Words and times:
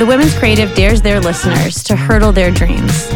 The 0.00 0.06
Women's 0.08 0.36
Creative 0.36 0.74
dares 0.74 1.00
their 1.00 1.20
listeners 1.20 1.84
to 1.84 1.94
hurdle 1.94 2.32
their 2.32 2.50
dreams. 2.50 3.08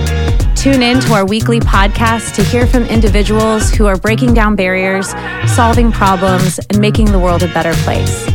Tune 0.55 0.81
in 0.81 1.01
to 1.01 1.13
our 1.15 1.27
weekly 1.27 1.59
podcast 1.59 2.37
to 2.37 2.45
hear 2.45 2.69
from 2.69 2.85
individuals 2.85 3.71
who 3.71 3.87
are 3.87 3.97
breaking 3.97 4.35
down 4.35 4.55
barriers, 4.55 5.09
solving 5.47 5.91
problems, 5.91 6.61
and 6.71 6.79
making 6.81 7.07
the 7.07 7.19
world 7.19 7.43
a 7.43 7.53
better 7.53 7.73
place. 7.83 8.27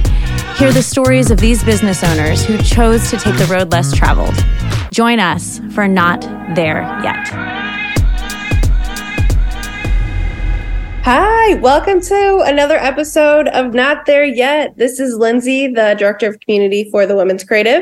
Hear 0.57 0.73
the 0.73 0.83
stories 0.83 1.31
of 1.31 1.39
these 1.39 1.63
business 1.63 2.03
owners 2.03 2.43
who 2.43 2.57
chose 2.57 3.09
to 3.11 3.17
take 3.17 3.37
the 3.37 3.45
road 3.45 3.71
less 3.71 3.93
traveled. 3.93 4.35
Join 4.91 5.21
us 5.21 5.61
for 5.73 5.87
Not 5.87 6.21
There 6.53 6.81
Yet. 7.01 7.48
Hi, 11.11 11.55
welcome 11.55 12.01
to 12.01 12.41
another 12.45 12.77
episode 12.77 13.47
of 13.47 13.73
Not 13.73 14.05
There 14.05 14.23
Yet. 14.23 14.77
This 14.77 14.99
is 14.99 15.17
Lindsay, 15.17 15.65
the 15.65 15.95
Director 15.97 16.29
of 16.29 16.39
Community 16.39 16.87
for 16.91 17.07
the 17.07 17.15
Women's 17.15 17.43
Creative. 17.43 17.81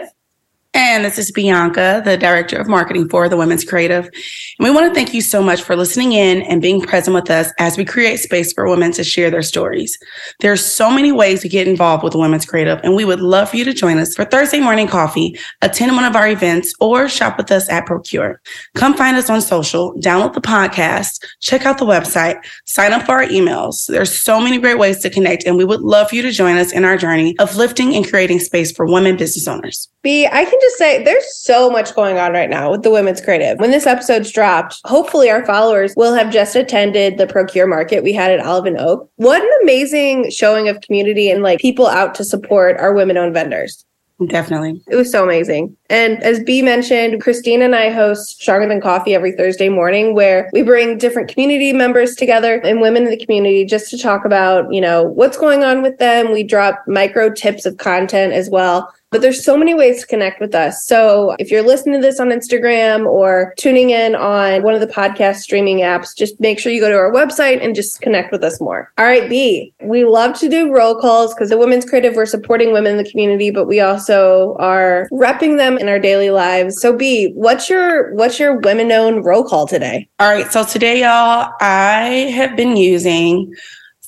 And 0.74 1.04
this 1.04 1.18
is 1.18 1.32
Bianca, 1.32 2.02
the 2.06 2.18
Director 2.18 2.58
of 2.58 2.68
Marketing 2.68 3.10
for 3.10 3.28
the 3.28 3.38
Women's 3.38 3.64
Creative. 3.64 4.06
And 4.06 4.68
we 4.68 4.70
want 4.70 4.88
to 4.88 4.94
thank 4.94 5.14
you 5.14 5.22
so 5.22 5.42
much 5.42 5.64
for 5.64 5.76
listening 5.76 6.14
in 6.14 6.42
and 6.44 6.62
being 6.62 6.82
present 6.82 7.16
with 7.16 7.32
us 7.32 7.52
as 7.58 7.78
we 7.78 7.86
create 7.86 8.20
space 8.20 8.54
for 8.54 8.68
women 8.68 8.92
to 8.94 9.04
share 9.04 9.32
their 9.32 9.42
stories. 9.42 9.98
There 10.40 10.52
are 10.52 10.58
so 10.58 10.92
many 10.92 11.12
ways 11.12 11.42
to 11.42 11.50
get 11.50 11.68
involved 11.68 12.04
with 12.04 12.14
the 12.14 12.20
Women's 12.20 12.46
Creative, 12.46 12.80
and 12.84 12.96
we 12.96 13.06
would 13.06 13.22
love 13.22 13.50
for 13.50 13.58
you 13.58 13.66
to 13.66 13.74
join 13.74 13.98
us 13.98 14.14
for 14.14 14.26
Thursday 14.26 14.60
morning 14.60 14.88
coffee, 14.88 15.40
attend 15.62 15.96
one 15.96 16.06
of 16.06 16.16
our 16.16 16.28
events, 16.28 16.74
or 16.80 17.10
shop 17.10 17.38
with 17.38 17.52
us 17.52 17.70
at 17.70 17.86
Procure. 17.86 18.42
Come 18.76 18.94
find 18.94 19.18
us 19.18 19.30
on 19.30 19.42
social, 19.42 19.94
download 19.96 20.34
the 20.34 20.42
podcast, 20.42 21.26
check 21.42 21.66
out 21.66 21.78
the 21.78 21.86
website, 21.86 22.40
sign 22.66 22.94
up 22.94 23.06
for 23.06 23.14
our 23.14 23.26
emails. 23.26 23.88
There's 23.88 24.16
so 24.16 24.40
many 24.40 24.60
great 24.60 24.78
ways 24.78 25.00
to 25.00 25.10
connect, 25.10 25.46
and 25.46 25.58
we 25.58 25.66
would 25.66 25.82
love 25.82 26.10
for 26.10 26.16
you 26.16 26.22
to 26.24 26.32
join 26.32 26.58
us 26.58 26.72
in 26.72 26.86
our 26.86 26.98
journey 26.98 27.38
of 27.40 27.56
lifting 27.56 27.96
and 27.96 28.08
creating 28.08 28.40
space 28.40 28.72
for 28.72 28.86
women 28.86 29.18
business 29.18 29.48
owners. 29.48 29.90
B, 30.08 30.26
I 30.26 30.46
can 30.46 30.58
just 30.62 30.78
say 30.78 31.04
there's 31.04 31.36
so 31.36 31.70
much 31.70 31.94
going 31.94 32.18
on 32.18 32.32
right 32.32 32.50
now 32.50 32.72
with 32.72 32.84
the 32.84 32.90
women's 32.90 33.20
creative. 33.20 33.60
When 33.60 33.72
this 33.72 33.86
episode's 33.86 34.32
dropped, 34.32 34.80
hopefully 34.86 35.30
our 35.30 35.46
followers 35.46 35.94
will 35.98 36.14
have 36.14 36.32
just 36.32 36.56
attended 36.56 37.18
the 37.18 37.28
Procure 37.28 37.68
Market 37.68 38.04
we 38.04 38.14
had 38.14 38.32
at 38.32 38.40
Olive 38.40 38.68
and 38.68 38.80
Oak. 38.80 39.12
What 39.18 39.42
an 39.42 39.50
amazing 39.64 40.32
showing 40.32 40.70
of 40.70 40.80
community 40.80 41.30
and 41.30 41.44
like 41.44 41.60
people 41.60 41.88
out 41.88 42.16
to 42.16 42.24
support 42.24 42.78
our 42.78 42.94
women 42.94 43.18
owned 43.18 43.34
vendors. 43.34 43.84
Definitely. 44.26 44.82
It 44.88 44.96
was 44.96 45.12
so 45.12 45.24
amazing. 45.24 45.76
And 45.90 46.24
as 46.24 46.40
B 46.40 46.64
mentioned, 46.64 47.22
Christine 47.22 47.62
and 47.62 47.76
I 47.76 47.92
host 47.92 48.42
Stronger 48.42 48.68
Than 48.68 48.82
Coffee 48.82 49.14
every 49.14 49.34
Thursday 49.34 49.70
morning 49.70 50.16
where 50.16 50.50
we 50.54 50.64
bring 50.64 50.98
different 50.98 51.30
community 51.30 51.72
members 51.72 52.16
together 52.16 52.62
and 52.64 52.82
women 52.82 53.04
in 53.04 53.10
the 53.10 53.24
community 53.24 53.64
just 53.64 53.92
to 53.92 53.98
talk 53.98 54.26
about, 54.26 54.74
you 54.74 54.82
know, 54.82 55.04
what's 55.04 55.38
going 55.38 55.64
on 55.64 55.84
with 55.84 56.00
them. 56.00 56.32
We 56.32 56.44
drop 56.44 56.84
micro 56.88 57.32
tips 57.32 57.66
of 57.66 57.78
content 57.78 58.34
as 58.34 58.50
well. 58.50 58.92
But 59.18 59.24
there's 59.24 59.44
so 59.44 59.58
many 59.58 59.74
ways 59.74 60.02
to 60.02 60.06
connect 60.06 60.40
with 60.40 60.54
us. 60.54 60.86
So 60.86 61.36
if 61.40 61.50
you're 61.50 61.64
listening 61.64 62.00
to 62.00 62.06
this 62.06 62.20
on 62.20 62.28
Instagram 62.28 63.08
or 63.08 63.56
tuning 63.58 63.90
in 63.90 64.16
on 64.16 64.62
one 64.62 64.76
of 64.76 64.80
the 64.80 64.86
podcast 64.86 65.38
streaming 65.38 65.80
apps, 65.80 66.16
just 66.16 66.40
make 66.40 66.60
sure 66.60 66.72
you 66.72 66.80
go 66.80 66.88
to 66.88 66.96
our 66.96 67.12
website 67.12 67.66
and 67.66 67.74
just 67.74 68.00
connect 68.00 68.32
with 68.32 68.44
us 68.44 68.62
more. 68.62 68.94
All 69.00 69.06
right, 69.06 69.28
B, 69.28 69.74
we 69.82 70.06
love 70.06 70.38
to 70.38 70.48
do 70.48 70.72
roll 70.72 71.02
calls 71.02 71.34
because 71.34 71.50
the 71.50 71.58
Women's 71.58 71.84
Creative, 71.84 72.16
we're 72.16 72.28
supporting 72.28 72.72
women 72.72 72.92
in 72.92 73.04
the 73.04 73.10
community, 73.10 73.50
but 73.50 73.66
we 73.66 73.80
also 73.80 74.56
are 74.60 75.10
repping 75.12 75.58
them 75.58 75.80
in 75.80 75.90
our 75.90 75.98
daily 75.98 76.30
lives. 76.30 76.80
So 76.80 76.96
B, 76.96 77.32
what's 77.34 77.72
your 77.72 78.14
what's 78.14 78.40
your 78.40 78.60
women 78.60 78.92
owned 78.92 79.26
roll 79.26 79.44
call 79.44 79.66
today? 79.66 80.08
All 80.20 80.30
right. 80.30 80.52
So 80.52 80.64
today, 80.64 81.02
y'all, 81.02 81.52
I 81.60 82.30
have 82.36 82.56
been 82.56 82.78
using 82.78 83.52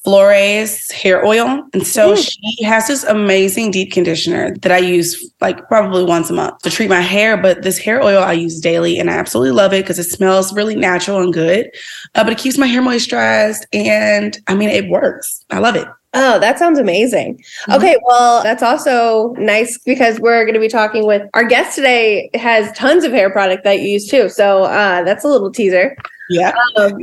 Flores 0.03 0.89
hair 0.91 1.25
oil. 1.25 1.63
And 1.73 1.85
so 1.85 2.13
mm. 2.13 2.29
she 2.29 2.63
has 2.63 2.87
this 2.87 3.03
amazing 3.03 3.71
deep 3.71 3.91
conditioner 3.91 4.55
that 4.57 4.71
I 4.71 4.77
use 4.77 5.31
like 5.41 5.67
probably 5.67 6.03
once 6.03 6.29
a 6.29 6.33
month 6.33 6.59
to 6.59 6.69
treat 6.69 6.89
my 6.89 7.01
hair. 7.01 7.35
But 7.35 7.63
this 7.63 7.77
hair 7.77 8.01
oil 8.01 8.23
I 8.23 8.33
use 8.33 8.59
daily 8.59 8.97
and 8.97 9.09
I 9.09 9.13
absolutely 9.13 9.51
love 9.51 9.73
it 9.73 9.83
because 9.83 9.99
it 9.99 10.05
smells 10.05 10.53
really 10.53 10.75
natural 10.75 11.21
and 11.21 11.33
good. 11.33 11.69
Uh, 12.15 12.23
but 12.23 12.31
it 12.31 12.37
keeps 12.37 12.57
my 12.57 12.67
hair 12.67 12.81
moisturized 12.81 13.63
and 13.73 14.37
I 14.47 14.55
mean, 14.55 14.69
it 14.69 14.89
works. 14.89 15.45
I 15.49 15.59
love 15.59 15.75
it. 15.75 15.87
Oh, 16.13 16.39
that 16.39 16.57
sounds 16.57 16.79
amazing. 16.79 17.35
Mm-hmm. 17.35 17.73
Okay, 17.73 17.97
well, 18.03 18.41
that's 18.41 18.63
also 18.63 19.35
nice 19.37 19.77
because 19.77 20.19
we're 20.19 20.43
going 20.43 20.55
to 20.55 20.59
be 20.59 20.67
talking 20.67 21.05
with 21.05 21.21
our 21.35 21.43
guest 21.43 21.75
today 21.75 22.31
has 22.33 22.71
tons 22.75 23.03
of 23.03 23.11
hair 23.11 23.29
product 23.29 23.63
that 23.63 23.79
you 23.81 23.89
use 23.89 24.07
too. 24.07 24.27
So 24.27 24.63
uh, 24.63 25.03
that's 25.03 25.23
a 25.23 25.27
little 25.27 25.51
teaser. 25.51 25.95
Yeah. 26.29 26.53
Um, 26.77 26.97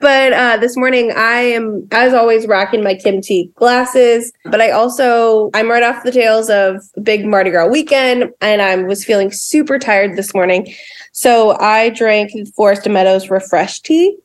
but 0.00 0.32
uh, 0.32 0.56
this 0.56 0.76
morning, 0.76 1.12
I 1.16 1.40
am, 1.40 1.86
as 1.92 2.12
always, 2.14 2.46
rocking 2.46 2.82
my 2.82 2.94
Kim 2.94 3.20
T 3.20 3.50
glasses. 3.54 4.32
But 4.44 4.60
I 4.60 4.70
also, 4.70 5.50
I'm 5.54 5.70
right 5.70 5.82
off 5.82 6.02
the 6.02 6.12
tails 6.12 6.50
of 6.50 6.82
big 7.02 7.24
Mardi 7.24 7.50
Gras 7.50 7.68
weekend, 7.68 8.30
and 8.40 8.62
I 8.62 8.76
was 8.76 9.04
feeling 9.04 9.30
super 9.30 9.78
tired 9.78 10.16
this 10.16 10.34
morning. 10.34 10.72
So 11.12 11.56
I 11.58 11.90
drank 11.90 12.32
Forest 12.56 12.86
and 12.86 12.94
Meadows 12.94 13.30
Refresh 13.30 13.80
Tea. 13.80 14.16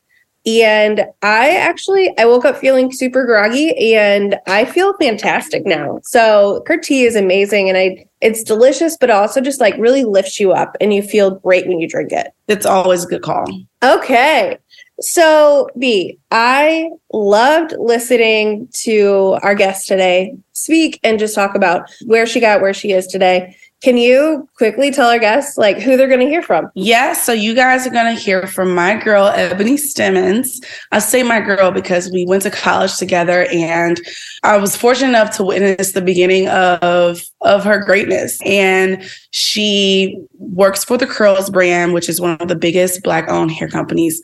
And 0.47 1.06
I 1.24 1.56
actually, 1.56 2.16
I 2.19 2.25
woke 2.25 2.46
up 2.46 2.58
feeling 2.58 2.91
super 2.91 3.25
groggy 3.25 3.96
and 3.96 4.38
I 4.46 4.66
feel 4.66 4.94
fantastic 4.97 5.66
now. 5.66 6.00
So 6.03 6.64
her 6.68 6.78
tea 6.78 7.06
is 7.06 7.16
amazing 7.16 7.68
and 7.68 7.75
I, 7.75 8.06
it's 8.22 8.44
delicious, 8.44 8.96
but 8.96 9.09
also 9.09 9.41
just 9.41 9.59
like 9.59 9.75
really 9.80 10.03
lifts 10.03 10.40
you 10.40 10.52
up 10.52 10.78
and 10.80 10.94
you 10.94 11.02
feel 11.02 11.31
great 11.31 11.68
when 11.68 11.80
you 11.80 11.90
drink 11.90 12.12
it. 12.12 12.28
It's 12.47 12.68
always 12.68 13.06
a 13.06 13.08
good 13.08 13.24
call. 13.24 13.46
Okay. 13.81 14.59
So, 15.00 15.70
B, 15.78 16.18
I 16.32 16.90
loved 17.12 17.74
listening 17.78 18.70
to 18.84 19.38
our 19.42 19.56
guest 19.56 19.88
today 19.88 20.36
speak 20.54 21.00
and 21.04 21.20
just 21.20 21.36
talk 21.36 21.56
about 21.56 21.90
where 22.06 22.26
she 22.26 22.40
got 22.40 22.62
where 22.62 22.74
she 22.74 22.92
is 22.92 23.08
today. 23.08 23.56
Can 23.84 23.98
you 23.98 24.48
quickly 24.58 24.90
tell 24.90 25.10
our 25.10 25.20
guests 25.20 25.58
like 25.58 25.78
who 25.78 25.96
they're 25.96 26.08
going 26.08 26.22
to 26.22 26.26
hear 26.26 26.42
from? 26.42 26.72
Yeah, 26.74 27.14
so 27.14 27.34
you 27.34 27.54
guys 27.54 27.86
are 27.86 27.92
going 27.92 28.16
to 28.16 28.20
hear 28.20 28.48
from 28.48 28.74
my 28.74 28.96
girl 28.96 29.28
Ebony 29.28 29.76
Stemmons. 29.76 30.64
I 30.92 31.00
say 31.00 31.22
my 31.22 31.40
girl 31.40 31.72
because 31.72 32.10
we 32.10 32.26
went 32.26 32.44
to 32.44 32.50
college 32.50 32.98
together 32.98 33.46
and 33.52 34.02
I 34.44 34.58
was 34.58 34.76
fortunate 34.76 35.10
enough 35.10 35.36
to 35.38 35.44
witness 35.44 35.92
the 35.92 36.02
beginning 36.02 36.48
of 36.48 37.22
of 37.42 37.64
her 37.64 37.78
greatness. 37.78 38.40
And 38.44 39.04
she 39.32 40.18
works 40.40 40.84
for 40.84 40.98
the 40.98 41.06
Curls 41.06 41.50
brand, 41.50 41.94
which 41.94 42.10
is 42.10 42.20
one 42.20 42.38
of 42.40 42.48
the 42.48 42.56
biggest 42.56 43.04
black 43.04 43.30
owned 43.30 43.52
hair 43.52 43.68
companies 43.68 44.20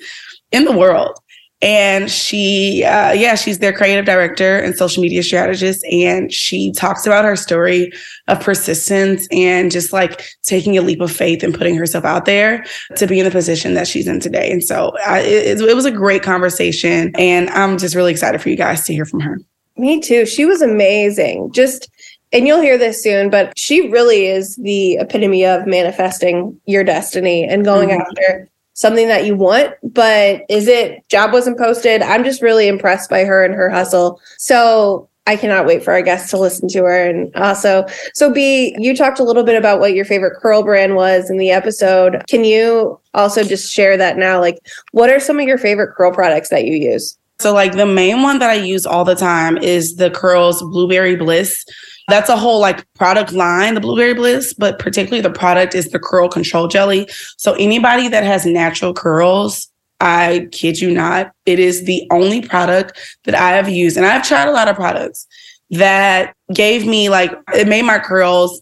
in 0.51 0.65
the 0.65 0.77
world. 0.77 1.17
And 1.63 2.09
she, 2.09 2.83
uh, 2.83 3.11
yeah, 3.11 3.35
she's 3.35 3.59
their 3.59 3.71
creative 3.71 4.03
director 4.03 4.57
and 4.57 4.75
social 4.75 5.03
media 5.03 5.21
strategist. 5.21 5.85
And 5.91 6.33
she 6.33 6.71
talks 6.71 7.05
about 7.05 7.23
her 7.23 7.35
story 7.35 7.91
of 8.27 8.41
persistence 8.41 9.27
and 9.31 9.71
just 9.71 9.93
like 9.93 10.25
taking 10.41 10.75
a 10.75 10.81
leap 10.81 11.01
of 11.01 11.11
faith 11.11 11.43
and 11.43 11.53
putting 11.53 11.75
herself 11.75 12.03
out 12.03 12.25
there 12.25 12.65
to 12.95 13.05
be 13.05 13.19
in 13.19 13.25
the 13.25 13.31
position 13.31 13.75
that 13.75 13.87
she's 13.87 14.07
in 14.07 14.19
today. 14.19 14.51
And 14.51 14.63
so 14.63 14.93
I, 15.05 15.19
it, 15.19 15.61
it 15.61 15.75
was 15.75 15.85
a 15.85 15.91
great 15.91 16.23
conversation. 16.23 17.11
And 17.15 17.47
I'm 17.51 17.77
just 17.77 17.93
really 17.93 18.11
excited 18.11 18.41
for 18.41 18.49
you 18.49 18.57
guys 18.57 18.83
to 18.85 18.93
hear 18.93 19.05
from 19.05 19.19
her. 19.19 19.39
Me 19.77 19.99
too. 19.99 20.25
She 20.25 20.45
was 20.45 20.63
amazing. 20.63 21.51
Just, 21.53 21.91
and 22.31 22.47
you'll 22.47 22.61
hear 22.61 22.77
this 22.77 23.03
soon, 23.03 23.29
but 23.29 23.53
she 23.55 23.87
really 23.89 24.25
is 24.25 24.55
the 24.55 24.93
epitome 24.93 25.45
of 25.45 25.67
manifesting 25.67 26.59
your 26.65 26.83
destiny 26.83 27.43
and 27.43 27.63
going 27.63 27.89
mm-hmm. 27.89 28.01
after 28.01 28.49
something 28.81 29.07
that 29.07 29.27
you 29.27 29.35
want, 29.35 29.75
but 29.83 30.41
is 30.49 30.67
it 30.67 31.07
job 31.07 31.31
wasn't 31.31 31.59
posted? 31.59 32.01
I'm 32.01 32.23
just 32.23 32.41
really 32.41 32.67
impressed 32.67 33.11
by 33.11 33.25
her 33.25 33.45
and 33.45 33.53
her 33.53 33.69
hustle. 33.69 34.19
So 34.39 35.07
I 35.27 35.35
cannot 35.35 35.67
wait 35.67 35.83
for 35.83 35.93
our 35.93 36.01
guests 36.01 36.31
to 36.31 36.39
listen 36.39 36.67
to 36.69 36.79
her. 36.85 37.07
And 37.07 37.33
also, 37.35 37.85
so 38.15 38.33
B, 38.33 38.75
you 38.79 38.95
talked 38.95 39.19
a 39.19 39.23
little 39.23 39.43
bit 39.43 39.55
about 39.55 39.79
what 39.79 39.93
your 39.93 40.03
favorite 40.03 40.41
curl 40.41 40.63
brand 40.63 40.95
was 40.95 41.29
in 41.29 41.37
the 41.37 41.51
episode. 41.51 42.23
Can 42.27 42.43
you 42.43 42.99
also 43.13 43.43
just 43.43 43.71
share 43.71 43.97
that 43.97 44.17
now? 44.17 44.39
Like, 44.39 44.57
what 44.93 45.11
are 45.11 45.19
some 45.19 45.39
of 45.39 45.47
your 45.47 45.59
favorite 45.59 45.93
curl 45.95 46.11
products 46.11 46.49
that 46.49 46.65
you 46.65 46.75
use? 46.75 47.19
So, 47.39 47.53
like, 47.53 47.73
the 47.73 47.85
main 47.85 48.23
one 48.23 48.39
that 48.39 48.49
I 48.49 48.55
use 48.55 48.87
all 48.87 49.05
the 49.05 49.15
time 49.15 49.59
is 49.59 49.97
the 49.97 50.09
Curls 50.09 50.63
Blueberry 50.63 51.15
Bliss 51.15 51.65
that's 52.11 52.29
a 52.29 52.37
whole 52.37 52.59
like 52.59 52.85
product 52.93 53.31
line, 53.31 53.73
the 53.73 53.81
Blueberry 53.81 54.13
Bliss, 54.13 54.53
but 54.53 54.79
particularly 54.79 55.21
the 55.21 55.31
product 55.31 55.75
is 55.75 55.89
the 55.89 55.99
curl 55.99 56.29
control 56.29 56.67
jelly. 56.67 57.07
So 57.37 57.53
anybody 57.53 58.07
that 58.07 58.23
has 58.23 58.45
natural 58.45 58.93
curls, 58.93 59.67
I 59.99 60.47
kid 60.51 60.79
you 60.79 60.91
not, 60.91 61.31
it 61.45 61.59
is 61.59 61.85
the 61.85 62.07
only 62.11 62.41
product 62.41 62.97
that 63.25 63.35
I 63.35 63.51
have 63.51 63.69
used. 63.69 63.97
And 63.97 64.05
I've 64.05 64.27
tried 64.27 64.47
a 64.47 64.51
lot 64.51 64.67
of 64.67 64.75
products 64.75 65.27
that 65.69 66.35
gave 66.53 66.85
me 66.85 67.09
like, 67.09 67.31
it 67.53 67.67
made 67.67 67.83
my 67.83 67.99
curls 67.99 68.61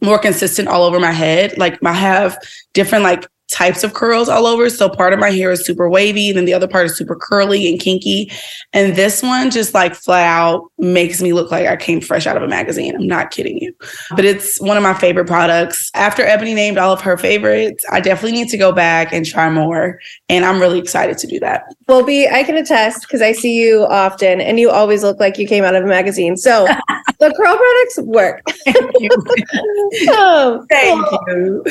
more 0.00 0.18
consistent 0.18 0.68
all 0.68 0.82
over 0.82 1.00
my 1.00 1.12
head. 1.12 1.56
Like 1.56 1.78
I 1.84 1.92
have 1.92 2.36
different 2.72 3.04
like 3.04 3.26
types 3.50 3.84
of 3.84 3.94
curls 3.94 4.28
all 4.28 4.46
over. 4.46 4.70
So 4.70 4.88
part 4.88 5.12
of 5.12 5.18
my 5.18 5.30
hair 5.30 5.50
is 5.50 5.64
super 5.64 5.88
wavy, 5.88 6.28
and 6.28 6.38
then 6.38 6.44
the 6.44 6.54
other 6.54 6.68
part 6.68 6.86
is 6.86 6.96
super 6.96 7.16
curly 7.16 7.68
and 7.68 7.80
kinky. 7.80 8.30
And 8.72 8.96
this 8.96 9.22
one 9.22 9.50
just 9.50 9.74
like 9.74 9.94
flat 9.94 10.26
out 10.26 10.70
makes 10.78 11.22
me 11.22 11.32
look 11.32 11.50
like 11.50 11.66
I 11.66 11.76
came 11.76 12.00
fresh 12.00 12.26
out 12.26 12.36
of 12.36 12.42
a 12.42 12.48
magazine. 12.48 12.94
I'm 12.94 13.06
not 13.06 13.30
kidding 13.30 13.58
you. 13.58 13.74
But 14.10 14.24
it's 14.24 14.60
one 14.60 14.76
of 14.76 14.82
my 14.82 14.94
favorite 14.94 15.26
products. 15.26 15.90
After 15.94 16.22
Ebony 16.22 16.54
named 16.54 16.78
all 16.78 16.92
of 16.92 17.00
her 17.02 17.16
favorites, 17.16 17.84
I 17.90 18.00
definitely 18.00 18.38
need 18.38 18.48
to 18.48 18.58
go 18.58 18.72
back 18.72 19.12
and 19.12 19.24
try 19.24 19.50
more. 19.50 20.00
And 20.28 20.44
I'm 20.44 20.60
really 20.60 20.78
excited 20.78 21.18
to 21.18 21.26
do 21.26 21.38
that. 21.40 21.64
Well, 21.86 22.04
B, 22.04 22.28
I 22.28 22.44
can 22.44 22.56
attest 22.56 23.02
because 23.02 23.22
I 23.22 23.32
see 23.32 23.54
you 23.54 23.86
often 23.86 24.40
and 24.40 24.58
you 24.58 24.70
always 24.70 25.02
look 25.02 25.20
like 25.20 25.38
you 25.38 25.46
came 25.46 25.64
out 25.64 25.74
of 25.74 25.84
a 25.84 25.86
magazine. 25.86 26.36
So 26.36 26.66
the 27.20 27.34
curl 27.36 27.56
products 27.56 27.98
work. 28.02 28.42
Thank 28.64 28.92
you. 29.00 29.10
oh, 30.10 30.66
Thank 30.68 31.06
you. 31.28 31.62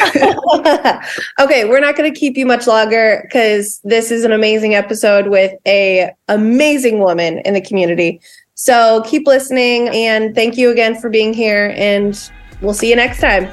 okay, 1.40 1.63
we're 1.66 1.80
not 1.80 1.96
going 1.96 2.12
to 2.12 2.20
keep 2.20 2.38
you 2.38 2.46
much 2.46 2.68
longer 2.68 3.22
because 3.24 3.80
this 3.84 4.12
is 4.12 4.24
an 4.24 4.32
amazing 4.32 4.76
episode 4.76 5.28
with 5.28 5.54
a 5.66 6.12
amazing 6.28 7.00
woman 7.00 7.40
in 7.40 7.54
the 7.54 7.62
community. 7.62 8.22
So 8.56 9.04
keep 9.06 9.28
listening 9.28 9.90
and 9.90 10.36
thank 10.36 10.58
you 10.58 10.72
again 10.72 11.00
for 11.00 11.10
being 11.10 11.34
here 11.34 11.74
and 11.76 12.30
we'll 12.62 12.74
see 12.74 12.90
you 12.90 12.96
next 12.96 13.20
time. 13.20 13.50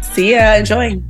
See 0.00 0.32
ya. 0.32 0.54
Enjoy. 0.54 1.00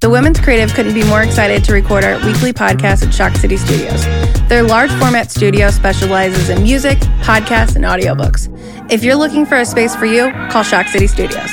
The 0.00 0.10
Women's 0.10 0.38
Creative 0.38 0.72
couldn't 0.72 0.94
be 0.94 1.02
more 1.04 1.22
excited 1.22 1.64
to 1.64 1.72
record 1.72 2.04
our 2.04 2.24
weekly 2.24 2.52
podcast 2.52 3.04
at 3.04 3.12
Shock 3.12 3.34
City 3.36 3.56
Studios. 3.56 4.04
Their 4.48 4.62
large 4.62 4.92
format 4.92 5.30
studio 5.30 5.70
specializes 5.70 6.50
in 6.50 6.62
music, 6.62 6.98
podcasts, 7.22 7.74
and 7.74 7.84
audiobooks. 7.84 8.52
If 8.92 9.02
you're 9.02 9.16
looking 9.16 9.46
for 9.46 9.56
a 9.56 9.64
space 9.66 9.96
for 9.96 10.06
you, 10.06 10.30
call 10.50 10.62
Shock 10.62 10.86
City 10.88 11.06
Studios. 11.06 11.50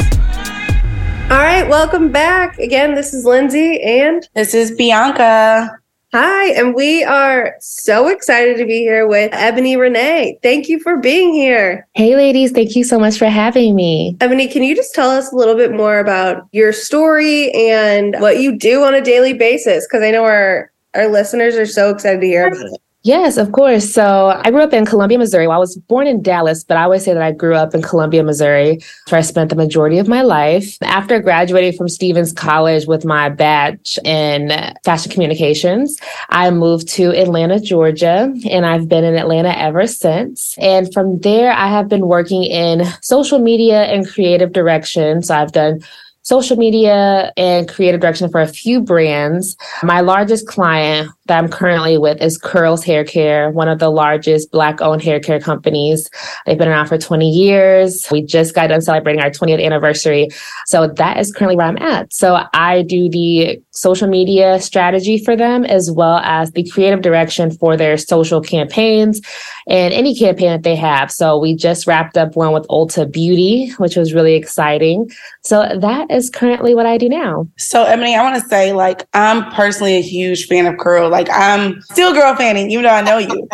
All 1.30 1.40
right, 1.40 1.68
welcome 1.68 2.12
back. 2.12 2.60
Again, 2.60 2.94
this 2.96 3.14
is 3.14 3.26
Lindsay 3.26 3.82
and 3.82 4.28
This 4.36 4.54
is 4.54 4.72
Bianca. 4.72 5.70
hi, 6.14 6.52
and 6.52 6.76
we 6.76 7.04
are 7.04 7.56
so 7.60 8.08
excited 8.08 8.58
to 8.58 8.66
be 8.66 8.80
here 8.80 9.08
with 9.08 9.32
Ebony 9.34 9.76
Renee. 9.76 10.38
Thank 10.44 10.70
you 10.70 10.80
for 10.80 10.98
being 10.98 11.34
here. 11.34 11.88
Hey, 11.96 12.16
ladies, 12.16 12.52
thank 12.52 12.76
you 12.76 12.84
so 12.84 13.00
much 13.00 13.18
for 13.18 13.26
having 13.26 13.74
me. 13.74 14.16
Ebony, 14.22 14.48
can 14.48 14.62
you 14.62 14.76
just 14.76 14.94
tell 14.94 15.10
us 15.10 15.32
a 15.32 15.36
little 15.36 15.56
bit 15.56 15.72
more 15.74 15.98
about 15.98 16.46
your 16.52 16.72
story 16.72 17.52
and 17.54 18.16
what 18.20 18.40
you 18.40 18.56
do 18.56 18.84
on 18.84 18.94
a 18.94 19.02
daily 19.02 19.34
basis? 19.34 19.88
Because 19.88 20.04
I 20.04 20.12
know 20.12 20.24
our 20.26 20.72
our 20.94 21.08
listeners 21.08 21.56
are 21.56 21.66
so 21.66 21.90
excited 21.90 22.22
to 22.22 22.28
hear 22.28 22.48
about 22.48 22.60
it. 22.68 22.82
Yes, 23.06 23.36
of 23.36 23.52
course. 23.52 23.94
So 23.94 24.40
I 24.46 24.50
grew 24.50 24.62
up 24.62 24.72
in 24.72 24.86
Columbia, 24.86 25.18
Missouri. 25.18 25.46
Well, 25.46 25.58
I 25.58 25.60
was 25.60 25.76
born 25.76 26.08
in 26.08 26.22
Dallas, 26.22 26.64
but 26.64 26.78
I 26.78 26.84
always 26.84 27.04
say 27.04 27.14
that 27.14 27.22
I 27.22 27.34
grew 27.34 27.54
up 27.54 27.76
in 27.76 27.82
Columbia, 27.82 28.24
Missouri, 28.24 28.80
where 29.10 29.20
I 29.20 29.22
spent 29.22 29.50
the 29.50 29.58
majority 29.58 29.98
of 29.98 30.08
my 30.08 30.22
life. 30.22 30.78
After 30.82 31.20
graduating 31.20 31.78
from 31.78 31.90
Stephens 31.90 32.32
College 32.32 32.88
with 32.88 33.04
my 33.04 33.28
batch 33.28 34.00
in 34.06 34.54
fashion 34.86 35.12
communications, 35.12 35.98
I 36.30 36.50
moved 36.50 36.88
to 36.90 37.14
Atlanta, 37.14 37.60
Georgia, 37.60 38.34
and 38.50 38.66
I've 38.66 38.88
been 38.88 39.04
in 39.04 39.16
Atlanta 39.16 39.58
ever 39.60 39.86
since. 39.86 40.56
And 40.58 40.92
from 40.94 41.20
there, 41.20 41.52
I 41.52 41.68
have 41.68 41.90
been 41.90 42.08
working 42.08 42.44
in 42.46 42.86
social 43.02 43.40
media 43.40 43.84
and 43.84 44.08
creative 44.08 44.54
direction. 44.54 45.24
So 45.24 45.36
I've 45.36 45.52
done 45.52 45.82
social 46.24 46.58
media 46.58 47.32
and 47.36 47.68
creative 47.68 48.00
direction 48.00 48.30
for 48.30 48.42
a 48.42 48.48
few 48.48 48.82
brands. 48.82 49.58
My 49.84 50.00
largest 50.00 50.48
client 50.48 51.12
that 51.26 51.38
I'm 51.38 51.48
currently 51.48 51.98
with 51.98 52.22
is 52.22 52.38
Curls 52.38 52.84
Hair 52.84 53.06
Care, 53.06 53.50
one 53.52 53.70
of 53.70 53.80
the 53.80 53.90
largest 53.90 54.52
Black 54.52 54.82
owned 54.82 55.02
hair 55.02 55.20
care 55.20 55.40
companies. 55.40 56.10
They've 56.46 56.58
been 56.58 56.68
around 56.68 56.88
for 56.88 56.98
20 56.98 57.30
years. 57.30 58.06
We 58.12 58.22
just 58.22 58.54
got 58.54 58.68
done 58.68 58.82
celebrating 58.82 59.22
our 59.22 59.30
20th 59.30 59.64
anniversary. 59.64 60.30
So 60.66 60.88
that 60.88 61.18
is 61.18 61.32
currently 61.32 61.56
where 61.56 61.68
I'm 61.68 61.78
at. 61.78 62.12
So 62.14 62.44
I 62.54 62.82
do 62.82 63.10
the 63.10 63.62
social 63.72 64.08
media 64.08 64.60
strategy 64.60 65.18
for 65.24 65.36
them 65.36 65.64
as 65.64 65.90
well 65.90 66.18
as 66.18 66.52
the 66.52 66.70
creative 66.70 67.02
direction 67.02 67.52
for 67.52 67.78
their 67.78 67.98
social 67.98 68.42
campaigns 68.42 69.22
and 69.68 69.94
any 69.94 70.16
campaign 70.16 70.50
that 70.50 70.64
they 70.64 70.76
have. 70.76 71.10
So 71.10 71.38
we 71.38 71.56
just 71.56 71.88
wrapped 71.88 72.18
up 72.18 72.36
one 72.36 72.52
with 72.52 72.68
Ulta 72.68 73.10
Beauty, 73.10 73.70
which 73.78 73.96
was 73.96 74.14
really 74.14 74.36
exciting. 74.36 75.10
So 75.42 75.66
that 75.80 76.12
is 76.12 76.30
currently 76.30 76.76
what 76.76 76.86
I 76.86 76.98
do 76.98 77.08
now. 77.08 77.48
So, 77.58 77.84
Ebony, 77.84 78.16
I 78.16 78.24
want 78.24 78.42
to 78.42 78.50
say, 78.50 78.74
like, 78.74 79.08
I'm 79.14 79.50
personally 79.54 79.96
a 79.96 80.02
huge 80.02 80.48
fan 80.48 80.66
of 80.66 80.78
curl. 80.78 81.13
Like, 81.14 81.30
I'm 81.32 81.82
still 81.84 82.14
girl 82.14 82.36
fanning, 82.36 82.70
even 82.72 82.84
though 82.84 82.90
I 82.90 83.02
know 83.02 83.20
you. 83.20 83.48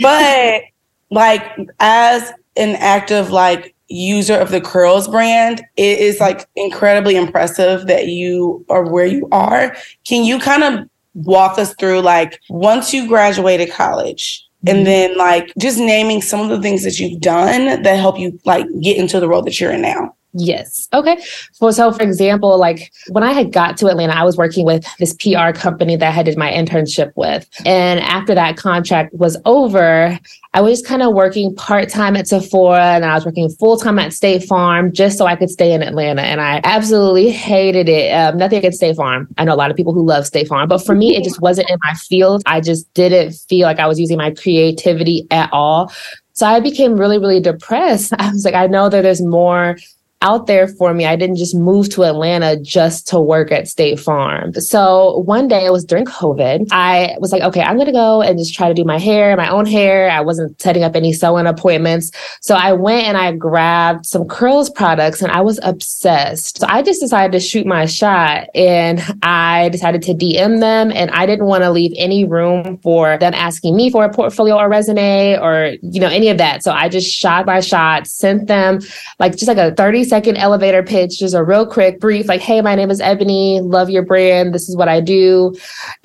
but, 0.00 0.62
like, 1.10 1.42
as 1.80 2.32
an 2.56 2.76
active, 2.76 3.30
like, 3.30 3.74
user 3.88 4.34
of 4.34 4.50
the 4.50 4.60
curls 4.60 5.06
brand, 5.06 5.60
it 5.76 5.98
is 5.98 6.18
like 6.18 6.48
incredibly 6.56 7.16
impressive 7.16 7.86
that 7.86 8.08
you 8.08 8.64
are 8.70 8.90
where 8.90 9.04
you 9.04 9.28
are. 9.30 9.76
Can 10.04 10.24
you 10.24 10.38
kind 10.38 10.64
of 10.64 10.88
walk 11.12 11.58
us 11.58 11.74
through, 11.74 12.00
like, 12.00 12.40
once 12.48 12.94
you 12.94 13.06
graduated 13.06 13.70
college, 13.70 14.48
and 14.66 14.78
mm-hmm. 14.78 14.84
then 14.84 15.16
like 15.18 15.52
just 15.58 15.78
naming 15.78 16.22
some 16.22 16.40
of 16.40 16.48
the 16.48 16.60
things 16.60 16.82
that 16.84 16.98
you've 16.98 17.20
done 17.20 17.82
that 17.82 17.98
help 17.98 18.18
you 18.18 18.38
like 18.44 18.66
get 18.80 18.96
into 18.96 19.20
the 19.20 19.28
role 19.28 19.42
that 19.42 19.60
you're 19.60 19.72
in 19.72 19.82
now. 19.82 20.14
Yes. 20.36 20.88
Okay. 20.92 21.16
So, 21.52 21.70
so 21.70 21.92
for 21.92 22.02
example, 22.02 22.58
like 22.58 22.92
when 23.08 23.22
I 23.22 23.32
had 23.32 23.52
got 23.52 23.76
to 23.78 23.86
Atlanta, 23.86 24.14
I 24.14 24.24
was 24.24 24.36
working 24.36 24.64
with 24.64 24.84
this 24.98 25.14
PR 25.14 25.52
company 25.52 25.94
that 25.94 26.18
I 26.18 26.22
did 26.24 26.36
my 26.36 26.50
internship 26.50 27.12
with. 27.14 27.48
And 27.64 28.00
after 28.00 28.34
that 28.34 28.56
contract 28.56 29.14
was 29.14 29.36
over, 29.44 30.18
I 30.52 30.60
was 30.60 30.82
kind 30.82 31.02
of 31.02 31.14
working 31.14 31.54
part 31.54 31.88
time 31.88 32.16
at 32.16 32.26
Sephora 32.26 32.82
and 32.82 33.04
I 33.04 33.14
was 33.14 33.24
working 33.24 33.48
full 33.48 33.76
time 33.76 33.98
at 34.00 34.12
State 34.12 34.42
Farm 34.42 34.92
just 34.92 35.18
so 35.18 35.26
I 35.26 35.36
could 35.36 35.50
stay 35.50 35.72
in 35.72 35.82
Atlanta. 35.82 36.22
And 36.22 36.40
I 36.40 36.60
absolutely 36.64 37.30
hated 37.30 37.88
it. 37.88 38.10
Um, 38.12 38.36
nothing 38.36 38.58
against 38.58 38.78
State 38.78 38.96
Farm. 38.96 39.28
I 39.38 39.44
know 39.44 39.54
a 39.54 39.56
lot 39.56 39.70
of 39.70 39.76
people 39.76 39.92
who 39.92 40.04
love 40.04 40.26
State 40.26 40.48
Farm, 40.48 40.68
but 40.68 40.84
for 40.84 40.96
me, 40.96 41.16
it 41.16 41.22
just 41.22 41.40
wasn't 41.40 41.70
in 41.70 41.78
my 41.84 41.94
field. 41.94 42.42
I 42.46 42.60
just 42.60 42.92
didn't 42.94 43.34
feel 43.48 43.66
like 43.66 43.78
I 43.78 43.86
was 43.86 44.00
using 44.00 44.18
my 44.18 44.32
creativity 44.32 45.28
at 45.30 45.48
all. 45.52 45.92
So 46.34 46.46
I 46.46 46.58
became 46.58 46.96
really, 46.96 47.18
really 47.18 47.40
depressed. 47.40 48.12
I 48.18 48.30
was 48.30 48.44
like, 48.44 48.54
I 48.54 48.66
know 48.66 48.88
that 48.88 49.02
there's 49.02 49.22
more 49.22 49.76
out 50.24 50.46
there 50.46 50.66
for 50.66 50.94
me. 50.94 51.04
I 51.04 51.16
didn't 51.16 51.36
just 51.36 51.54
move 51.54 51.90
to 51.90 52.04
Atlanta 52.04 52.58
just 52.58 53.06
to 53.08 53.20
work 53.20 53.52
at 53.52 53.68
State 53.68 54.00
Farm. 54.00 54.54
So 54.54 55.18
one 55.18 55.46
day 55.48 55.66
it 55.66 55.70
was 55.70 55.84
during 55.84 56.06
COVID. 56.06 56.68
I 56.72 57.14
was 57.20 57.30
like, 57.30 57.42
okay, 57.42 57.60
I'm 57.60 57.76
going 57.76 57.86
to 57.86 57.92
go 57.92 58.22
and 58.22 58.38
just 58.38 58.54
try 58.54 58.66
to 58.66 58.74
do 58.74 58.84
my 58.84 58.98
hair, 58.98 59.36
my 59.36 59.48
own 59.48 59.66
hair. 59.66 60.10
I 60.10 60.22
wasn't 60.22 60.60
setting 60.60 60.82
up 60.82 60.96
any 60.96 61.12
sewing 61.12 61.46
appointments. 61.46 62.10
So 62.40 62.54
I 62.54 62.72
went 62.72 63.06
and 63.06 63.18
I 63.18 63.32
grabbed 63.32 64.06
some 64.06 64.26
curls 64.26 64.70
products 64.70 65.20
and 65.20 65.30
I 65.30 65.42
was 65.42 65.60
obsessed. 65.62 66.60
So 66.60 66.66
I 66.68 66.80
just 66.82 67.00
decided 67.00 67.32
to 67.32 67.40
shoot 67.40 67.66
my 67.66 67.84
shot 67.84 68.48
and 68.54 69.02
I 69.22 69.68
decided 69.68 70.00
to 70.02 70.14
DM 70.14 70.60
them 70.60 70.90
and 70.90 71.10
I 71.10 71.26
didn't 71.26 71.46
want 71.46 71.64
to 71.64 71.70
leave 71.70 71.92
any 71.96 72.24
room 72.24 72.78
for 72.78 73.18
them 73.18 73.34
asking 73.34 73.76
me 73.76 73.90
for 73.90 74.06
a 74.06 74.12
portfolio 74.12 74.56
or 74.56 74.70
resume 74.70 75.38
or, 75.38 75.74
you 75.82 76.00
know, 76.00 76.08
any 76.08 76.30
of 76.30 76.38
that. 76.38 76.64
So 76.64 76.72
I 76.72 76.88
just 76.88 77.12
shot 77.12 77.44
my 77.44 77.60
shot, 77.60 78.06
sent 78.06 78.46
them 78.46 78.80
like 79.18 79.32
just 79.32 79.48
like 79.48 79.58
a 79.58 79.74
30 79.74 80.13
second 80.14 80.36
elevator 80.36 80.84
pitch, 80.84 81.18
just 81.18 81.34
a 81.34 81.42
real 81.42 81.66
quick 81.66 81.98
brief, 81.98 82.28
like, 82.28 82.40
hey, 82.40 82.60
my 82.60 82.76
name 82.76 82.88
is 82.88 83.00
Ebony, 83.00 83.60
love 83.60 83.90
your 83.90 84.04
brand. 84.04 84.54
This 84.54 84.68
is 84.68 84.76
what 84.76 84.88
I 84.88 85.00
do. 85.00 85.52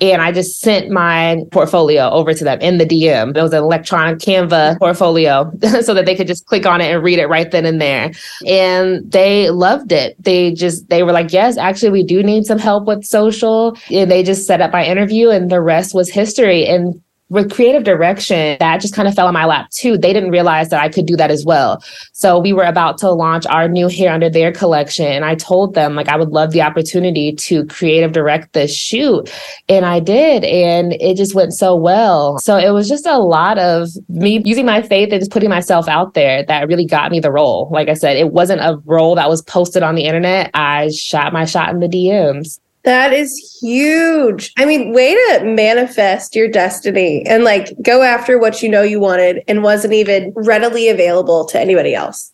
And 0.00 0.20
I 0.20 0.32
just 0.32 0.58
sent 0.58 0.90
my 0.90 1.44
portfolio 1.52 2.10
over 2.10 2.34
to 2.34 2.42
them 2.42 2.60
in 2.60 2.78
the 2.78 2.84
DM. 2.84 3.36
It 3.36 3.40
was 3.40 3.52
an 3.52 3.62
electronic 3.62 4.18
Canva 4.18 4.80
portfolio 4.80 5.52
so 5.82 5.94
that 5.94 6.06
they 6.06 6.16
could 6.16 6.26
just 6.26 6.46
click 6.46 6.66
on 6.66 6.80
it 6.80 6.92
and 6.92 7.04
read 7.04 7.20
it 7.20 7.28
right 7.28 7.48
then 7.52 7.64
and 7.64 7.80
there. 7.80 8.10
And 8.48 9.08
they 9.12 9.50
loved 9.50 9.92
it. 9.92 10.16
They 10.18 10.54
just, 10.54 10.88
they 10.88 11.04
were 11.04 11.12
like, 11.12 11.32
yes, 11.32 11.56
actually, 11.56 11.90
we 11.90 12.02
do 12.02 12.20
need 12.20 12.46
some 12.46 12.58
help 12.58 12.88
with 12.88 13.04
social. 13.04 13.78
And 13.92 14.10
they 14.10 14.24
just 14.24 14.44
set 14.44 14.60
up 14.60 14.72
my 14.72 14.84
interview 14.84 15.28
and 15.28 15.52
the 15.52 15.60
rest 15.60 15.94
was 15.94 16.10
history. 16.10 16.66
And 16.66 17.00
with 17.30 17.50
creative 17.52 17.84
direction, 17.84 18.56
that 18.58 18.80
just 18.80 18.94
kind 18.94 19.06
of 19.08 19.14
fell 19.14 19.28
in 19.28 19.34
my 19.34 19.46
lap 19.46 19.70
too. 19.70 19.96
They 19.96 20.12
didn't 20.12 20.32
realize 20.32 20.68
that 20.70 20.82
I 20.82 20.88
could 20.88 21.06
do 21.06 21.16
that 21.16 21.30
as 21.30 21.44
well. 21.44 21.82
So 22.12 22.38
we 22.38 22.52
were 22.52 22.64
about 22.64 22.98
to 22.98 23.10
launch 23.10 23.46
our 23.46 23.68
new 23.68 23.88
Hair 23.88 24.12
Under 24.12 24.28
There 24.28 24.52
collection. 24.52 25.06
And 25.06 25.24
I 25.24 25.36
told 25.36 25.74
them 25.74 25.94
like 25.94 26.08
I 26.08 26.16
would 26.16 26.30
love 26.30 26.50
the 26.50 26.62
opportunity 26.62 27.32
to 27.32 27.64
creative 27.66 28.12
direct 28.12 28.52
this 28.52 28.74
shoot. 28.74 29.32
And 29.68 29.86
I 29.86 30.00
did. 30.00 30.44
And 30.44 30.94
it 30.94 31.16
just 31.16 31.36
went 31.36 31.54
so 31.54 31.76
well. 31.76 32.38
So 32.40 32.56
it 32.56 32.70
was 32.70 32.88
just 32.88 33.06
a 33.06 33.18
lot 33.18 33.58
of 33.58 33.88
me 34.08 34.42
using 34.44 34.66
my 34.66 34.82
faith 34.82 35.12
and 35.12 35.20
just 35.20 35.30
putting 35.30 35.50
myself 35.50 35.86
out 35.86 36.14
there 36.14 36.44
that 36.46 36.66
really 36.66 36.84
got 36.84 37.12
me 37.12 37.20
the 37.20 37.30
role. 37.30 37.68
Like 37.70 37.88
I 37.88 37.94
said, 37.94 38.16
it 38.16 38.32
wasn't 38.32 38.60
a 38.60 38.82
role 38.84 39.14
that 39.14 39.28
was 39.28 39.40
posted 39.42 39.84
on 39.84 39.94
the 39.94 40.04
internet. 40.04 40.50
I 40.54 40.90
shot 40.90 41.32
my 41.32 41.44
shot 41.44 41.70
in 41.70 41.78
the 41.78 41.88
DMs. 41.88 42.58
That 42.84 43.12
is 43.12 43.58
huge. 43.60 44.52
I 44.56 44.64
mean, 44.64 44.92
way 44.94 45.14
to 45.14 45.44
manifest 45.44 46.34
your 46.34 46.48
destiny 46.48 47.24
and 47.26 47.44
like 47.44 47.74
go 47.82 48.02
after 48.02 48.38
what 48.38 48.62
you 48.62 48.70
know 48.70 48.82
you 48.82 48.98
wanted 48.98 49.42
and 49.48 49.62
wasn't 49.62 49.92
even 49.92 50.32
readily 50.34 50.88
available 50.88 51.44
to 51.46 51.60
anybody 51.60 51.94
else. 51.94 52.32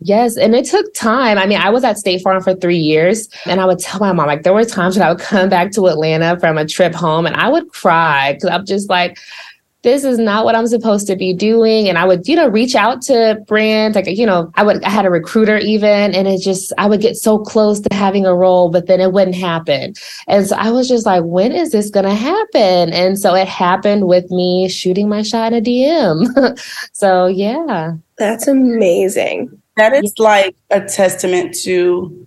Yes. 0.00 0.36
And 0.36 0.54
it 0.54 0.64
took 0.64 0.94
time. 0.94 1.38
I 1.38 1.46
mean, 1.46 1.58
I 1.58 1.70
was 1.70 1.82
at 1.82 1.98
State 1.98 2.22
Farm 2.22 2.40
for 2.40 2.54
three 2.54 2.78
years 2.78 3.28
and 3.46 3.60
I 3.60 3.66
would 3.66 3.80
tell 3.80 3.98
my 3.98 4.12
mom, 4.12 4.28
like, 4.28 4.44
there 4.44 4.52
were 4.52 4.64
times 4.64 4.96
when 4.96 5.04
I 5.04 5.10
would 5.12 5.20
come 5.20 5.48
back 5.48 5.72
to 5.72 5.88
Atlanta 5.88 6.38
from 6.38 6.56
a 6.56 6.64
trip 6.64 6.94
home 6.94 7.26
and 7.26 7.34
I 7.34 7.48
would 7.48 7.68
cry 7.72 8.34
because 8.34 8.50
I'm 8.50 8.64
just 8.64 8.88
like, 8.88 9.18
this 9.82 10.02
is 10.02 10.18
not 10.18 10.44
what 10.44 10.56
I'm 10.56 10.66
supposed 10.66 11.06
to 11.06 11.14
be 11.14 11.32
doing. 11.32 11.88
And 11.88 11.98
I 11.98 12.04
would, 12.04 12.26
you 12.26 12.34
know, 12.34 12.48
reach 12.48 12.74
out 12.74 13.00
to 13.02 13.42
brands. 13.46 13.94
Like, 13.94 14.08
you 14.08 14.26
know, 14.26 14.50
I 14.54 14.64
would, 14.64 14.82
I 14.82 14.90
had 14.90 15.06
a 15.06 15.10
recruiter 15.10 15.56
even, 15.58 16.14
and 16.14 16.26
it 16.26 16.40
just, 16.40 16.72
I 16.78 16.86
would 16.86 17.00
get 17.00 17.16
so 17.16 17.38
close 17.38 17.78
to 17.80 17.94
having 17.94 18.26
a 18.26 18.34
role, 18.34 18.70
but 18.70 18.86
then 18.86 19.00
it 19.00 19.12
wouldn't 19.12 19.36
happen. 19.36 19.94
And 20.26 20.46
so 20.46 20.56
I 20.56 20.70
was 20.70 20.88
just 20.88 21.06
like, 21.06 21.22
when 21.24 21.52
is 21.52 21.70
this 21.70 21.90
going 21.90 22.06
to 22.06 22.14
happen? 22.14 22.92
And 22.92 23.18
so 23.18 23.34
it 23.34 23.46
happened 23.46 24.08
with 24.08 24.30
me 24.30 24.68
shooting 24.68 25.08
my 25.08 25.22
shot 25.22 25.52
in 25.52 25.58
a 25.58 25.64
DM. 25.64 26.58
so 26.92 27.26
yeah. 27.26 27.92
That's 28.18 28.48
amazing. 28.48 29.62
That 29.76 29.92
is 29.92 30.12
like 30.18 30.56
a 30.70 30.80
testament 30.80 31.54
to 31.62 32.26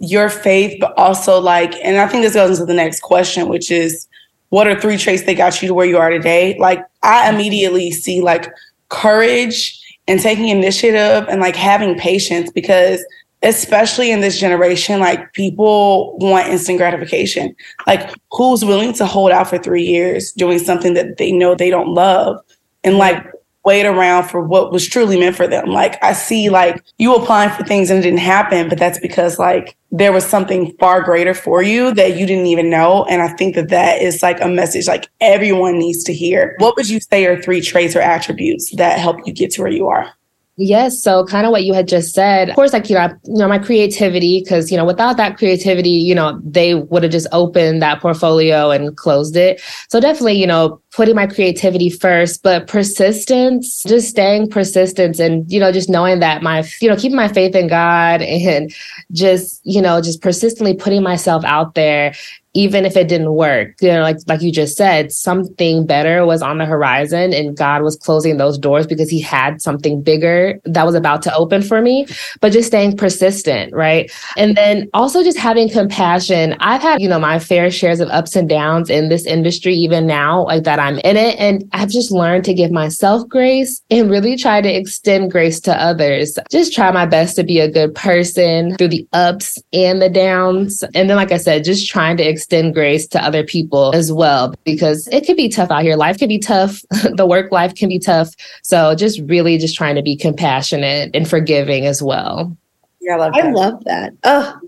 your 0.00 0.28
faith, 0.28 0.76
but 0.80 0.96
also 0.98 1.40
like, 1.40 1.74
and 1.82 1.96
I 1.96 2.06
think 2.08 2.24
this 2.24 2.34
goes 2.34 2.58
into 2.58 2.66
the 2.66 2.74
next 2.74 3.00
question, 3.00 3.48
which 3.48 3.70
is 3.70 4.07
what 4.50 4.66
are 4.66 4.80
three 4.80 4.96
traits 4.96 5.24
that 5.24 5.34
got 5.34 5.60
you 5.60 5.68
to 5.68 5.74
where 5.74 5.86
you 5.86 5.98
are 5.98 6.10
today? 6.10 6.56
Like, 6.58 6.84
I 7.02 7.30
immediately 7.30 7.90
see 7.90 8.20
like 8.20 8.50
courage 8.88 9.78
and 10.06 10.20
taking 10.20 10.48
initiative 10.48 11.26
and 11.28 11.40
like 11.40 11.56
having 11.56 11.98
patience 11.98 12.50
because 12.50 13.04
especially 13.42 14.10
in 14.10 14.20
this 14.20 14.38
generation, 14.40 15.00
like 15.00 15.32
people 15.32 16.16
want 16.18 16.48
instant 16.48 16.78
gratification. 16.78 17.54
Like, 17.86 18.10
who's 18.32 18.64
willing 18.64 18.92
to 18.94 19.06
hold 19.06 19.30
out 19.30 19.48
for 19.48 19.58
three 19.58 19.84
years 19.84 20.32
doing 20.32 20.58
something 20.58 20.94
that 20.94 21.18
they 21.18 21.30
know 21.30 21.54
they 21.54 21.70
don't 21.70 21.94
love? 21.94 22.40
And 22.84 22.98
like, 22.98 23.24
wait 23.64 23.86
around 23.86 24.28
for 24.28 24.40
what 24.40 24.72
was 24.72 24.86
truly 24.86 25.18
meant 25.18 25.36
for 25.36 25.46
them. 25.46 25.66
Like 25.66 26.02
I 26.02 26.12
see 26.12 26.48
like 26.48 26.82
you 26.98 27.14
applying 27.14 27.50
for 27.50 27.64
things 27.64 27.90
and 27.90 27.98
it 27.98 28.02
didn't 28.02 28.20
happen, 28.20 28.68
but 28.68 28.78
that's 28.78 28.98
because 28.98 29.38
like 29.38 29.76
there 29.90 30.12
was 30.12 30.24
something 30.24 30.74
far 30.78 31.02
greater 31.02 31.34
for 31.34 31.62
you 31.62 31.92
that 31.94 32.16
you 32.16 32.26
didn't 32.26 32.46
even 32.46 32.70
know. 32.70 33.04
And 33.06 33.22
I 33.22 33.28
think 33.28 33.54
that 33.54 33.68
that 33.68 34.00
is 34.00 34.22
like 34.22 34.40
a 34.40 34.48
message 34.48 34.86
like 34.86 35.08
everyone 35.20 35.78
needs 35.78 36.04
to 36.04 36.14
hear. 36.14 36.54
What 36.58 36.76
would 36.76 36.88
you 36.88 37.00
say 37.00 37.26
are 37.26 37.40
three 37.40 37.60
traits 37.60 37.96
or 37.96 38.00
attributes 38.00 38.74
that 38.76 38.98
help 38.98 39.18
you 39.26 39.32
get 39.32 39.50
to 39.52 39.62
where 39.62 39.70
you 39.70 39.86
are? 39.88 40.12
Yes. 40.60 41.00
So 41.00 41.24
kind 41.24 41.46
of 41.46 41.52
what 41.52 41.62
you 41.62 41.72
had 41.72 41.86
just 41.86 42.12
said. 42.12 42.48
Of 42.48 42.56
course, 42.56 42.72
like, 42.72 42.90
you 42.90 42.96
know, 42.96 43.08
you 43.24 43.36
know, 43.36 43.46
my 43.46 43.60
creativity, 43.60 44.40
because, 44.42 44.72
you 44.72 44.76
know, 44.76 44.84
without 44.84 45.16
that 45.16 45.38
creativity, 45.38 45.90
you 45.90 46.16
know, 46.16 46.40
they 46.42 46.74
would 46.74 47.04
have 47.04 47.12
just 47.12 47.28
opened 47.30 47.80
that 47.80 48.00
portfolio 48.00 48.72
and 48.72 48.96
closed 48.96 49.36
it. 49.36 49.62
So 49.88 50.00
definitely, 50.00 50.40
you 50.40 50.48
know, 50.48 50.80
putting 50.90 51.14
my 51.14 51.28
creativity 51.28 51.90
first, 51.90 52.42
but 52.42 52.66
persistence, 52.66 53.84
just 53.84 54.08
staying 54.08 54.50
persistent 54.50 55.20
and, 55.20 55.48
you 55.50 55.60
know, 55.60 55.70
just 55.70 55.88
knowing 55.88 56.18
that 56.18 56.42
my, 56.42 56.68
you 56.80 56.88
know, 56.88 56.96
keeping 56.96 57.16
my 57.16 57.28
faith 57.28 57.54
in 57.54 57.68
God 57.68 58.20
and 58.20 58.74
just, 59.12 59.60
you 59.62 59.80
know, 59.80 60.00
just 60.00 60.20
persistently 60.22 60.74
putting 60.74 61.04
myself 61.04 61.44
out 61.44 61.76
there 61.76 62.12
even 62.58 62.84
if 62.84 62.96
it 62.96 63.06
didn't 63.06 63.34
work. 63.34 63.74
You 63.80 63.92
know 63.92 64.02
like 64.02 64.18
like 64.26 64.42
you 64.42 64.50
just 64.50 64.76
said 64.76 65.12
something 65.12 65.86
better 65.86 66.26
was 66.26 66.42
on 66.42 66.58
the 66.58 66.66
horizon 66.66 67.32
and 67.32 67.56
god 67.56 67.82
was 67.82 67.96
closing 67.96 68.36
those 68.36 68.58
doors 68.58 68.86
because 68.86 69.08
he 69.08 69.20
had 69.20 69.62
something 69.62 70.02
bigger 70.02 70.60
that 70.64 70.84
was 70.84 70.96
about 70.96 71.22
to 71.22 71.34
open 71.34 71.62
for 71.62 71.80
me 71.80 72.06
but 72.40 72.52
just 72.52 72.68
staying 72.68 72.96
persistent 72.96 73.72
right? 73.72 74.10
And 74.36 74.56
then 74.56 74.88
also 74.92 75.22
just 75.22 75.38
having 75.38 75.68
compassion. 75.68 76.56
I've 76.58 76.82
had 76.82 77.00
you 77.00 77.08
know 77.08 77.20
my 77.20 77.38
fair 77.38 77.70
shares 77.70 78.00
of 78.00 78.08
ups 78.08 78.34
and 78.34 78.48
downs 78.48 78.90
in 78.90 79.08
this 79.08 79.24
industry 79.24 79.74
even 79.74 80.06
now 80.06 80.44
like 80.44 80.64
that 80.64 80.80
i'm 80.80 80.98
in 81.10 81.16
it 81.16 81.38
and 81.38 81.64
i've 81.72 81.90
just 81.90 82.10
learned 82.10 82.44
to 82.44 82.54
give 82.54 82.72
myself 82.72 83.28
grace 83.28 83.82
and 83.90 84.10
really 84.10 84.36
try 84.36 84.60
to 84.60 84.72
extend 84.80 85.30
grace 85.30 85.60
to 85.60 85.72
others. 85.80 86.38
Just 86.50 86.74
try 86.74 86.90
my 86.90 87.06
best 87.06 87.36
to 87.36 87.44
be 87.44 87.60
a 87.60 87.70
good 87.70 87.94
person 87.94 88.76
through 88.76 88.88
the 88.88 89.06
ups 89.12 89.58
and 89.72 90.02
the 90.02 90.10
downs. 90.10 90.82
And 90.94 91.08
then 91.08 91.16
like 91.16 91.32
i 91.32 91.36
said 91.36 91.64
just 91.64 91.88
trying 91.88 92.16
to 92.16 92.28
extend 92.28 92.47
grace 92.72 93.06
to 93.08 93.24
other 93.24 93.44
people 93.44 93.94
as 93.94 94.12
well, 94.12 94.54
because 94.64 95.08
it 95.08 95.24
can 95.24 95.36
be 95.36 95.48
tough 95.48 95.70
out 95.70 95.82
here. 95.82 95.96
Life 95.96 96.18
can 96.18 96.28
be 96.28 96.38
tough. 96.38 96.82
the 97.14 97.26
work 97.26 97.52
life 97.52 97.74
can 97.74 97.88
be 97.88 97.98
tough. 97.98 98.34
So 98.62 98.94
just 98.94 99.20
really 99.26 99.58
just 99.58 99.76
trying 99.76 99.94
to 99.96 100.02
be 100.02 100.16
compassionate 100.16 101.10
and 101.14 101.28
forgiving 101.28 101.86
as 101.86 102.02
well. 102.02 102.56
Yeah, 103.00 103.16
I 103.16 103.18
love 103.18 103.32
that. 103.32 103.44
I 103.44 103.50
love 103.50 103.84
that. 103.84 104.12
Oh, 104.24 104.60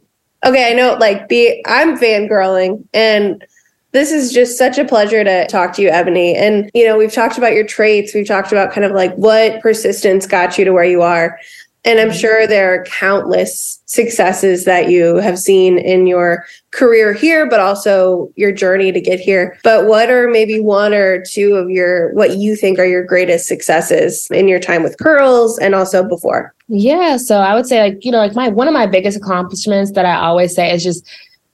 okay. 0.46 0.70
I 0.70 0.74
know, 0.74 0.96
like, 0.98 1.28
be 1.28 1.62
I'm 1.66 1.98
fangirling, 1.98 2.86
and 2.94 3.44
this 3.92 4.12
is 4.12 4.32
just 4.32 4.56
such 4.56 4.78
a 4.78 4.84
pleasure 4.84 5.24
to 5.24 5.46
talk 5.48 5.74
to 5.74 5.82
you, 5.82 5.88
Ebony. 5.88 6.36
And 6.36 6.70
you 6.74 6.86
know, 6.86 6.96
we've 6.96 7.12
talked 7.12 7.38
about 7.38 7.54
your 7.54 7.66
traits. 7.66 8.14
We've 8.14 8.26
talked 8.26 8.52
about 8.52 8.72
kind 8.72 8.84
of 8.84 8.92
like 8.92 9.14
what 9.14 9.60
persistence 9.60 10.26
got 10.26 10.58
you 10.58 10.64
to 10.64 10.72
where 10.72 10.84
you 10.84 11.02
are. 11.02 11.38
And 11.84 11.98
I'm 11.98 12.12
sure 12.12 12.46
there 12.46 12.74
are 12.74 12.84
countless 12.84 13.80
successes 13.86 14.66
that 14.66 14.90
you 14.90 15.16
have 15.16 15.38
seen 15.38 15.78
in 15.78 16.06
your 16.06 16.44
career 16.72 17.12
here, 17.12 17.48
but 17.48 17.58
also 17.58 18.30
your 18.36 18.52
journey 18.52 18.92
to 18.92 19.00
get 19.00 19.18
here. 19.18 19.58
But 19.64 19.86
what 19.86 20.10
are 20.10 20.28
maybe 20.28 20.60
one 20.60 20.92
or 20.92 21.24
two 21.24 21.54
of 21.54 21.70
your, 21.70 22.12
what 22.12 22.36
you 22.36 22.54
think 22.54 22.78
are 22.78 22.86
your 22.86 23.02
greatest 23.02 23.48
successes 23.48 24.28
in 24.30 24.46
your 24.46 24.60
time 24.60 24.82
with 24.82 24.98
Curls 24.98 25.58
and 25.58 25.74
also 25.74 26.06
before? 26.06 26.54
Yeah. 26.68 27.16
So 27.16 27.38
I 27.38 27.54
would 27.54 27.66
say, 27.66 27.80
like, 27.80 28.04
you 28.04 28.12
know, 28.12 28.18
like 28.18 28.34
my, 28.34 28.48
one 28.48 28.68
of 28.68 28.74
my 28.74 28.86
biggest 28.86 29.16
accomplishments 29.16 29.92
that 29.92 30.04
I 30.04 30.16
always 30.16 30.54
say 30.54 30.72
is 30.72 30.84
just, 30.84 31.08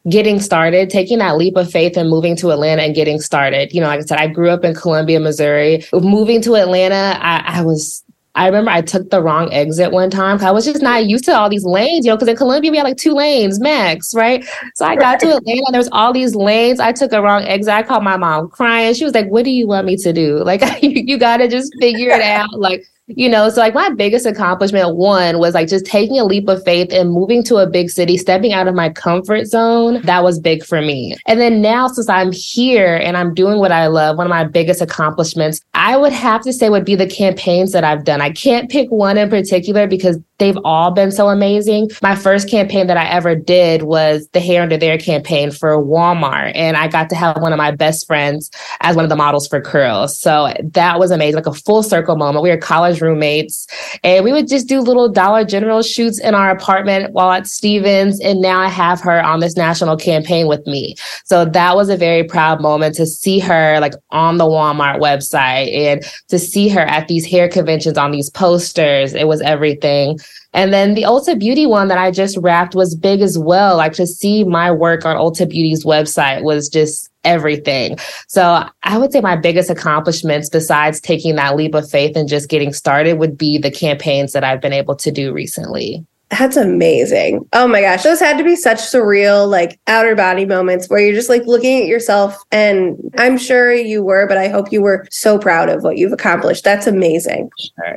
getting 0.09 0.38
started, 0.38 0.88
taking 0.88 1.18
that 1.18 1.37
leap 1.37 1.56
of 1.56 1.68
faith 1.68 1.97
and 1.97 2.09
moving 2.09 2.37
to 2.37 2.52
Atlanta 2.52 2.80
and 2.80 2.95
getting 2.95 3.21
started. 3.21 3.73
You 3.73 3.80
know, 3.80 3.88
like 3.88 3.99
I 3.99 4.02
said, 4.02 4.18
I 4.18 4.28
grew 4.28 4.50
up 4.50 4.62
in 4.62 4.73
Columbia, 4.73 5.18
Missouri. 5.18 5.85
Moving 5.92 6.40
to 6.42 6.54
Atlanta, 6.54 7.18
I, 7.21 7.42
I 7.59 7.62
was 7.62 8.04
I 8.37 8.47
remember 8.47 8.71
I 8.71 8.83
took 8.83 9.11
the 9.11 9.23
wrong 9.23 9.52
exit 9.52 9.93
one 9.93 10.11
time. 10.11 10.38
I 10.40 10.50
was 10.50 10.66
just 10.66 10.83
not 10.83 11.07
used 11.07 11.25
to 11.25 11.37
all 11.37 11.49
these 11.49 11.64
lanes, 11.64 12.05
you 12.05 12.12
know, 12.12 12.16
because 12.16 12.28
in 12.28 12.37
Columbia 12.37 12.71
we 12.71 12.76
had 12.76 12.85
like 12.85 12.99
two 12.99 13.14
lanes 13.14 13.59
max, 13.59 14.14
right? 14.14 14.47
So 14.75 14.85
I 14.85 14.95
got 14.95 15.19
to 15.21 15.37
Atlanta 15.37 15.62
and 15.66 15.75
there 15.75 15.81
was 15.81 15.88
all 15.90 16.12
these 16.12 16.35
lanes. 16.35 16.78
I 16.78 16.93
took 16.93 17.12
a 17.12 17.23
wrong 17.23 17.45
exit. 17.45 17.73
I 17.73 17.83
called 17.83 18.05
my 18.05 18.19
mom 18.19 18.49
crying. 18.49 18.93
She 18.95 19.05
was 19.05 19.14
like, 19.14 19.28
"What 19.28 19.45
do 19.45 19.50
you 19.50 19.66
want 19.66 19.87
me 19.87 19.97
to 19.97 20.12
do? 20.12 20.45
Like, 20.45 20.61
you, 20.83 20.90
you 20.90 21.19
got 21.19 21.38
to 21.38 21.49
just 21.49 21.75
figure 21.81 22.11
it 22.11 22.21
out." 22.23 22.52
Like, 22.59 22.87
you 23.09 23.29
know, 23.29 23.49
so 23.49 23.61
like 23.61 23.75
my 23.75 23.89
biggest 23.91 24.27
accomplishment, 24.27 24.97
one 24.97 25.39
was 25.39 25.55
like 25.55 25.69
just 25.69 25.87
taking 25.87 26.19
a 26.19 26.25
leap 26.25 26.49
of 26.49 26.63
faith 26.65 26.93
and 26.93 27.13
moving 27.13 27.43
to 27.45 27.57
a 27.57 27.67
big 27.67 27.89
city, 27.89 28.17
stepping 28.17 28.53
out 28.53 28.67
of 28.67 28.75
my 28.75 28.89
comfort 28.91 29.47
zone. 29.47 30.03
That 30.03 30.25
was 30.25 30.41
big 30.41 30.65
for 30.65 30.83
me. 30.83 31.17
And 31.27 31.41
then 31.41 31.63
now, 31.63 31.87
since 31.87 32.09
I'm 32.09 32.33
here 32.33 32.97
and 32.97 33.17
I'm 33.17 33.33
doing 33.33 33.59
what 33.59 33.71
I 33.71 33.87
love, 33.87 34.17
one 34.17 34.27
of 34.27 34.31
my 34.31 34.45
biggest 34.45 34.81
accomplishments, 34.81 35.61
I 35.75 35.97
would 35.97 36.13
have 36.13 36.43
to 36.43 36.53
say 36.53 36.69
would 36.69 36.85
be 36.85 36.97
the 36.97 37.07
campaigns 37.07 37.71
that 37.73 37.85
I've 37.85 38.05
done. 38.05 38.21
I 38.21 38.31
can't 38.31 38.69
pick 38.69 38.91
one 38.91 39.19
in 39.19 39.31
particular 39.31 39.87
because 39.87 40.19
they've 40.39 40.59
all 40.65 40.91
been 40.91 41.11
so 41.11 41.29
amazing. 41.29 41.91
My 42.03 42.15
first 42.15 42.51
campaign 42.51 42.89
that 42.89 42.97
I 42.97 43.07
ever 43.09 43.35
did 43.35 43.83
was 43.83 44.29
the 44.33 44.41
Hair 44.41 44.63
Under 44.63 44.77
There 44.77 44.99
campaign 44.99 45.51
for 45.51 45.77
Walmart. 45.79 46.53
And 46.55 46.77
I 46.77 46.89
got 46.89 47.09
to 47.11 47.17
have 47.17 47.41
one 47.41 47.53
of 47.53 47.57
my 47.57 47.71
best 47.71 48.07
friends 48.07 48.51
as 48.81 48.97
one 48.97 49.05
of 49.05 49.09
the 49.09 49.17
models 49.17 49.49
for 49.49 49.61
Curls. 49.61 50.19
So 50.19 50.53
that 50.63 50.99
was 50.99 51.11
amazing, 51.11 51.37
like 51.37 51.47
a 51.47 51.55
full 51.55 51.83
circle 51.83 52.17
moment. 52.17 52.43
We 52.43 52.51
were 52.51 52.57
college 52.57 52.96
roommates. 53.00 53.67
And 54.03 54.25
we 54.25 54.33
would 54.33 54.49
just 54.49 54.69
do 54.69 54.81
little 54.81 55.09
Dollar 55.09 55.45
General 55.45 55.83
shoots 55.83 56.21
in 56.21 56.35
our 56.35 56.50
apartment 56.50 57.12
while 57.12 57.31
at 57.31 57.47
Stephens. 57.47 58.21
And 58.21 58.41
now 58.41 58.61
I 58.61 58.69
have 58.69 59.00
her 59.00 59.23
on 59.23 59.41
this 59.41 59.57
national 59.57 59.97
campaign 59.97 60.47
with 60.47 60.67
me. 60.67 60.97
So 61.25 61.45
that 61.45 61.76
was 61.76 61.88
a 61.88 61.97
very 61.97 62.25
proud 62.25 62.61
moment 62.61 62.95
to 62.97 63.07
see 63.07 63.38
her 63.41 63.79
like 63.81 63.95
on 64.11 64.38
the 64.38 64.45
Walmart 64.45 65.00
website 65.00 65.75
and 65.75 66.03
to 66.29 66.38
see 66.38 66.69
her 66.69 66.81
at 66.81 67.09
these 67.09 67.26
hair 67.26 67.49
conventions 67.49 67.99
on 67.99 68.11
these 68.11 68.31
posters. 68.31 69.15
It 69.15 69.29
was 69.29 69.41
everything. 69.43 70.19
And 70.53 70.73
then 70.73 70.95
the 70.95 71.03
Ulta 71.03 71.38
Beauty 71.38 71.67
one 71.67 71.88
that 71.88 71.99
I 71.99 72.11
just 72.11 72.38
wrapped 72.38 72.75
was 72.75 72.95
big 72.95 73.21
as 73.21 73.38
well. 73.38 73.76
Like 73.76 73.93
to 73.95 74.07
see 74.07 74.43
my 74.43 74.71
work 74.71 75.05
on 75.05 75.17
Ulta 75.17 75.49
Beauty's 75.49 75.85
website 75.85 76.43
was 76.43 76.69
just 76.69 77.11
everything. 77.26 77.99
So 78.28 78.64
I 78.85 78.97
would 78.97 79.12
say 79.12 79.21
my 79.21 79.37
biggest 79.37 79.68
accomplishments 79.68 80.49
besides 80.49 81.00
taking 81.00 81.35
that 81.35 81.56
leap 81.56 81.75
of 81.75 81.90
faith 81.90 82.16
and 82.16 82.28
just 82.28 82.49
getting 82.49 82.73
started 82.73 83.18
would 83.18 83.37
be 83.37 83.59
the 83.59 83.71
campaigns 83.71 84.33
that 84.33 84.45
I've 84.45 84.62
been 84.62 84.73
able 84.73 84.97
to 84.97 85.11
do 85.11 85.33
recently. 85.33 86.06
That's 86.30 86.56
amazing. 86.56 87.49
Oh 87.52 87.68
my 87.68 87.80
gosh. 87.80 88.02
Those 88.02 88.18
had 88.18 88.37
to 88.38 88.42
be 88.42 88.56
such 88.56 88.78
surreal, 88.78 89.49
like 89.49 89.78
outer 89.87 90.16
body 90.16 90.45
moments 90.45 90.90
where 90.90 90.99
you're 90.99 91.14
just 91.14 91.28
like 91.28 91.47
looking 91.47 91.80
at 91.80 91.87
yourself. 91.87 92.42
And 92.50 92.97
I'm 93.16 93.38
sure 93.38 93.73
you 93.73 94.02
were, 94.02 94.26
but 94.26 94.37
I 94.37 94.49
hope 94.49 94.73
you 94.73 94.83
were 94.83 95.06
so 95.11 95.38
proud 95.38 95.68
of 95.68 95.85
what 95.85 95.99
you've 95.99 96.12
accomplished. 96.12 96.64
That's 96.64 96.88
amazing. 96.88 97.49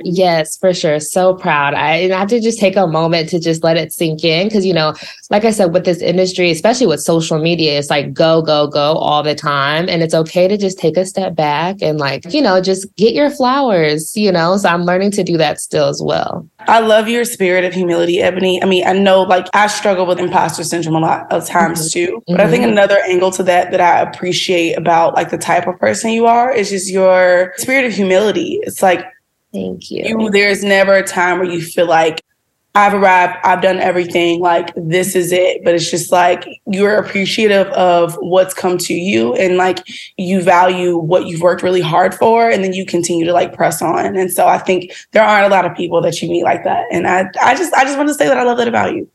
Yes, 0.04 0.58
for 0.58 0.76
sure. 0.76 1.00
So 1.00 1.34
proud. 1.34 1.74
I 1.74 2.08
have 2.10 2.28
to 2.30 2.40
just 2.40 2.60
take 2.60 2.76
a 2.76 2.86
moment 2.86 3.30
to 3.30 3.40
just 3.40 3.64
let 3.64 3.78
it 3.78 3.92
sink 3.92 4.24
in. 4.24 4.48
Cause, 4.52 4.64
you 4.64 4.74
know, 4.74 4.94
like 5.32 5.44
I 5.44 5.52
said, 5.52 5.74
with 5.74 5.86
this 5.86 6.00
industry, 6.00 6.52
especially 6.52 6.86
with 6.86 7.00
social 7.00 7.40
media, 7.40 7.80
it's 7.80 7.90
like 7.90 8.14
go, 8.14 8.44
go, 8.44 8.68
go 8.68 8.94
all 8.94 9.24
the 9.24 9.34
time. 9.34 9.90
And 9.90 10.04
it's 10.04 10.14
okay 10.14 10.48
to 10.48 10.56
just 10.56 10.78
take 10.78 10.98
a 10.98 11.06
step 11.06 11.34
back 11.34 11.78
and 11.82 11.98
like, 11.98 12.32
you 12.32 12.44
know, 12.44 12.62
just 12.62 12.96
get 12.96 13.16
your 13.16 13.32
flowers, 13.32 14.16
you 14.16 14.32
know? 14.32 14.56
So 14.58 14.70
I'm 14.70 14.84
learning 14.84 15.12
to 15.12 15.24
do 15.24 15.36
that 15.38 15.60
still 15.60 15.88
as 15.88 16.00
well. 16.04 16.48
I 16.60 16.80
love 16.80 17.08
your 17.08 17.26
spirit 17.26 17.66
of 17.66 17.74
humility, 17.74 18.19
Ebony. 18.22 18.62
I 18.62 18.66
mean, 18.66 18.86
I 18.86 18.94
know 18.94 19.24
like 19.24 19.48
I 19.54 19.68
struggle 19.68 20.06
with 20.06 20.20
imposter 20.20 20.64
syndrome 20.64 20.96
a 20.96 21.00
lot 21.00 21.32
of 21.32 21.46
times 21.46 21.80
mm-hmm. 21.80 22.12
too, 22.12 22.24
but 22.28 22.34
mm-hmm. 22.34 22.42
I 22.42 22.50
think 22.50 22.64
mm-hmm. 22.64 22.74
another 22.74 23.00
angle 23.08 23.32
to 23.32 23.44
that 23.44 23.72
that 23.72 23.82
I 23.82 24.02
appreciate 24.02 24.78
about 24.78 25.16
like 25.16 25.30
the 25.30 25.38
type 25.38 25.68
of 25.68 25.80
person 25.80 26.12
you 26.12 26.26
are 26.26 26.52
is 26.52 26.70
just 26.70 26.90
your 26.90 27.54
spirit 27.58 27.86
of 27.86 27.94
humility. 27.94 28.60
It's 28.64 28.82
like, 28.82 29.06
thank 29.54 29.92
you. 29.92 30.04
you 30.06 30.30
there's 30.30 30.64
never 30.64 30.94
a 30.94 31.06
time 31.06 31.40
where 31.40 31.50
you 31.50 31.62
feel 31.62 31.88
like 31.88 32.22
I've 32.76 32.94
arrived, 32.94 33.38
I've 33.44 33.62
done 33.62 33.78
everything, 33.78 34.40
like 34.40 34.72
this 34.76 35.16
is 35.16 35.32
it. 35.32 35.64
But 35.64 35.76
it's 35.76 35.90
just 35.90 36.12
like 36.12 36.48
you're 36.68 36.96
appreciative 36.96 37.68
of 37.68 38.16
what's 38.22 38.54
come 38.54 38.78
to 38.80 38.94
you 38.94 39.34
and 39.36 39.58
like 39.58 39.80
you 40.18 40.42
value 40.42 40.98
what 40.98 41.26
you've 41.26 41.42
worked 41.42 41.64
really 41.64 41.82
hard 41.82 42.14
for 42.14 42.50
and 42.50 42.64
then 42.64 42.74
you 42.74 42.86
continue 42.86 43.26
to 43.26 43.34
like 43.34 43.54
press 43.54 43.82
on. 43.82 44.16
And 44.16 44.32
so 44.32 44.48
I 44.48 44.60
think 44.60 44.94
there 45.12 45.24
aren't 45.24 45.48
a 45.48 45.50
lot 45.50 45.66
of 45.66 45.76
people 45.76 46.02
that 46.02 46.22
you 46.22 46.30
meet 46.30 46.44
like 46.44 46.64
that. 46.64 46.86
And 46.92 47.08
I 47.08 47.26
I 47.42 47.56
just 47.56 47.74
I 47.74 47.84
just 47.84 47.98
want 47.98 48.10
to 48.10 48.16
say 48.16 48.28
that 48.28 48.38
I 48.38 48.44
love 48.44 48.58
that 48.58 48.68
about 48.68 48.94
you. 48.94 49.10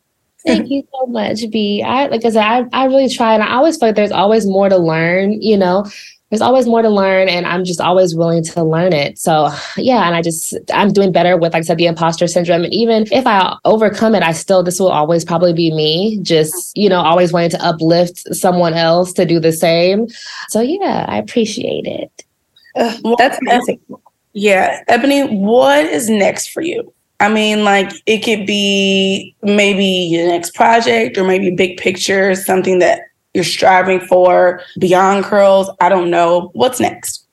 Thank 0.44 0.68
you 0.68 0.87
so 0.92 1.06
much, 1.06 1.40
B. 1.50 1.82
I 1.82 2.08
like 2.08 2.25
I 2.25 2.30
said, 2.30 2.42
I, 2.44 2.66
I 2.73 2.84
really 2.87 3.08
try 3.08 3.34
and 3.34 3.42
I 3.42 3.54
always 3.54 3.78
feel 3.78 3.88
like 3.88 3.96
there's 3.96 4.12
always 4.12 4.46
more 4.46 4.68
to 4.68 4.76
learn, 4.76 5.40
you 5.40 5.56
know 5.56 5.87
there's 6.35 6.43
always 6.43 6.67
more 6.67 6.83
to 6.83 6.88
learn 6.88 7.29
and 7.29 7.47
I'm 7.47 7.64
just 7.64 7.81
always 7.81 8.17
willing 8.17 8.43
to 8.43 8.64
learn 8.64 8.93
it. 8.93 9.21
So 9.21 9.55
yeah, 9.76 10.05
and 10.05 10.17
I 10.17 10.21
just 10.21 10.59
I'm 10.73 10.93
doing 10.93 11.12
better 11.12 11.37
with 11.37 11.53
like 11.53 11.61
I 11.61 11.62
said 11.62 11.79
the 11.79 11.87
imposter 11.87 12.26
syndrome. 12.26 12.64
And 12.64 12.75
even 12.75 13.07
if 13.12 13.25
I 13.25 13.57
overcome 13.64 14.17
it, 14.17 14.25
I 14.25 14.33
still 14.33 14.64
this 14.64 14.81
will 14.81 14.91
always 14.91 15.25
probably 15.25 15.53
be 15.53 15.73
me, 15.73 16.19
just 16.23 16.76
you 16.76 16.88
know, 16.88 16.99
always 16.99 17.33
wanting 17.33 17.50
to 17.50 17.64
uplift 17.64 18.19
someone 18.35 18.75
else 18.75 19.12
to 19.12 19.25
do 19.25 19.38
the 19.38 19.53
same. 19.53 20.09
So 20.49 20.61
yeah, 20.61 21.05
I 21.07 21.19
appreciate 21.19 21.87
it. 21.87 22.25
Uh, 22.75 23.14
that's 23.17 23.38
amazing. 23.41 23.79
Yeah. 24.33 24.83
Ebony, 24.88 25.37
what 25.37 25.87
is 25.87 26.11
next 26.11 26.49
for 26.49 26.62
you? 26.62 26.93
I 27.21 27.29
mean, 27.29 27.62
like 27.62 27.93
it 28.07 28.25
could 28.25 28.45
be 28.45 29.37
maybe 29.45 29.85
your 29.85 30.26
next 30.26 30.57
project 30.57 31.17
or 31.17 31.23
maybe 31.23 31.53
big 31.53 31.76
picture, 31.76 32.35
something 32.35 32.81
that 32.81 33.03
you're 33.35 33.45
striving 33.45 34.00
for 34.00 34.62
beyond 34.79 35.25
curls? 35.25 35.69
I 35.81 35.88
don't 35.88 36.11
know. 36.11 36.50
What's 36.55 36.81
next? 36.81 37.25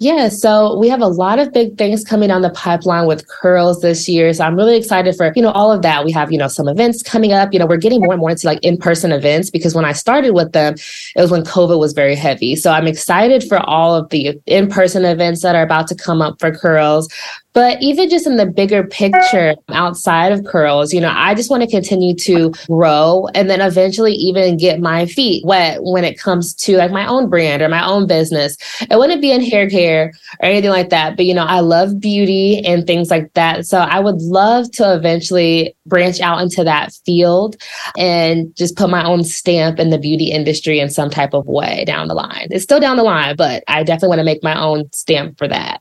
Yeah, 0.00 0.28
so 0.28 0.78
we 0.78 0.88
have 0.90 1.00
a 1.00 1.08
lot 1.08 1.40
of 1.40 1.52
big 1.52 1.76
things 1.76 2.04
coming 2.04 2.30
on 2.30 2.42
the 2.42 2.50
pipeline 2.50 3.08
with 3.08 3.26
curls 3.26 3.80
this 3.80 4.08
year. 4.08 4.32
So 4.32 4.44
I'm 4.44 4.54
really 4.54 4.76
excited 4.76 5.16
for, 5.16 5.32
you 5.34 5.42
know, 5.42 5.50
all 5.50 5.72
of 5.72 5.82
that. 5.82 6.04
We 6.04 6.12
have, 6.12 6.30
you 6.30 6.38
know, 6.38 6.46
some 6.46 6.68
events 6.68 7.02
coming 7.02 7.32
up. 7.32 7.52
You 7.52 7.58
know, 7.58 7.66
we're 7.66 7.78
getting 7.78 8.00
more 8.00 8.12
and 8.12 8.20
more 8.20 8.30
into 8.30 8.46
like 8.46 8.60
in-person 8.62 9.10
events 9.10 9.50
because 9.50 9.74
when 9.74 9.84
I 9.84 9.92
started 9.92 10.34
with 10.34 10.52
them, 10.52 10.74
it 10.74 11.20
was 11.20 11.32
when 11.32 11.42
COVID 11.42 11.80
was 11.80 11.94
very 11.94 12.14
heavy. 12.14 12.54
So 12.54 12.70
I'm 12.70 12.86
excited 12.86 13.42
for 13.42 13.58
all 13.58 13.96
of 13.96 14.08
the 14.10 14.40
in-person 14.46 15.04
events 15.04 15.42
that 15.42 15.56
are 15.56 15.62
about 15.62 15.88
to 15.88 15.96
come 15.96 16.22
up 16.22 16.38
for 16.38 16.52
curls. 16.52 17.08
But 17.54 17.82
even 17.82 18.08
just 18.08 18.26
in 18.26 18.36
the 18.36 18.46
bigger 18.46 18.86
picture 18.86 19.56
outside 19.70 20.32
of 20.32 20.44
curls, 20.44 20.92
you 20.92 21.00
know, 21.00 21.12
I 21.12 21.34
just 21.34 21.50
want 21.50 21.62
to 21.62 21.68
continue 21.68 22.14
to 22.14 22.52
grow 22.66 23.26
and 23.34 23.50
then 23.50 23.60
eventually 23.60 24.12
even 24.12 24.58
get 24.58 24.80
my 24.80 25.06
feet 25.06 25.44
wet 25.44 25.78
when 25.82 26.04
it 26.04 26.20
comes 26.20 26.54
to 26.54 26.76
like 26.76 26.92
my 26.92 27.06
own 27.06 27.28
brand 27.28 27.62
or 27.62 27.68
my 27.68 27.84
own 27.84 28.06
business. 28.06 28.56
It 28.82 28.96
wouldn't 28.96 29.22
be 29.22 29.32
in 29.32 29.40
hair 29.40 29.68
care 29.68 30.12
or 30.40 30.48
anything 30.48 30.70
like 30.70 30.90
that. 30.90 31.16
But, 31.16 31.24
you 31.26 31.34
know, 31.34 31.46
I 31.46 31.60
love 31.60 31.98
beauty 31.98 32.64
and 32.64 32.86
things 32.86 33.10
like 33.10 33.32
that. 33.32 33.66
So 33.66 33.78
I 33.78 33.98
would 33.98 34.20
love 34.20 34.70
to 34.72 34.94
eventually 34.94 35.74
branch 35.86 36.20
out 36.20 36.40
into 36.40 36.62
that 36.64 36.92
field 37.06 37.56
and 37.96 38.54
just 38.56 38.76
put 38.76 38.90
my 38.90 39.04
own 39.04 39.24
stamp 39.24 39.80
in 39.80 39.90
the 39.90 39.98
beauty 39.98 40.30
industry 40.30 40.78
in 40.78 40.90
some 40.90 41.10
type 41.10 41.34
of 41.34 41.46
way 41.46 41.84
down 41.86 42.08
the 42.08 42.14
line. 42.14 42.48
It's 42.50 42.62
still 42.62 42.78
down 42.78 42.98
the 42.98 43.02
line, 43.02 43.36
but 43.36 43.64
I 43.66 43.82
definitely 43.82 44.08
want 44.08 44.20
to 44.20 44.24
make 44.24 44.44
my 44.44 44.56
own 44.60 44.92
stamp 44.92 45.38
for 45.38 45.48
that. 45.48 45.80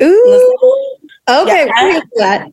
Ooh. 0.00 0.77
Okay, 1.28 1.70
yeah, 2.16 2.46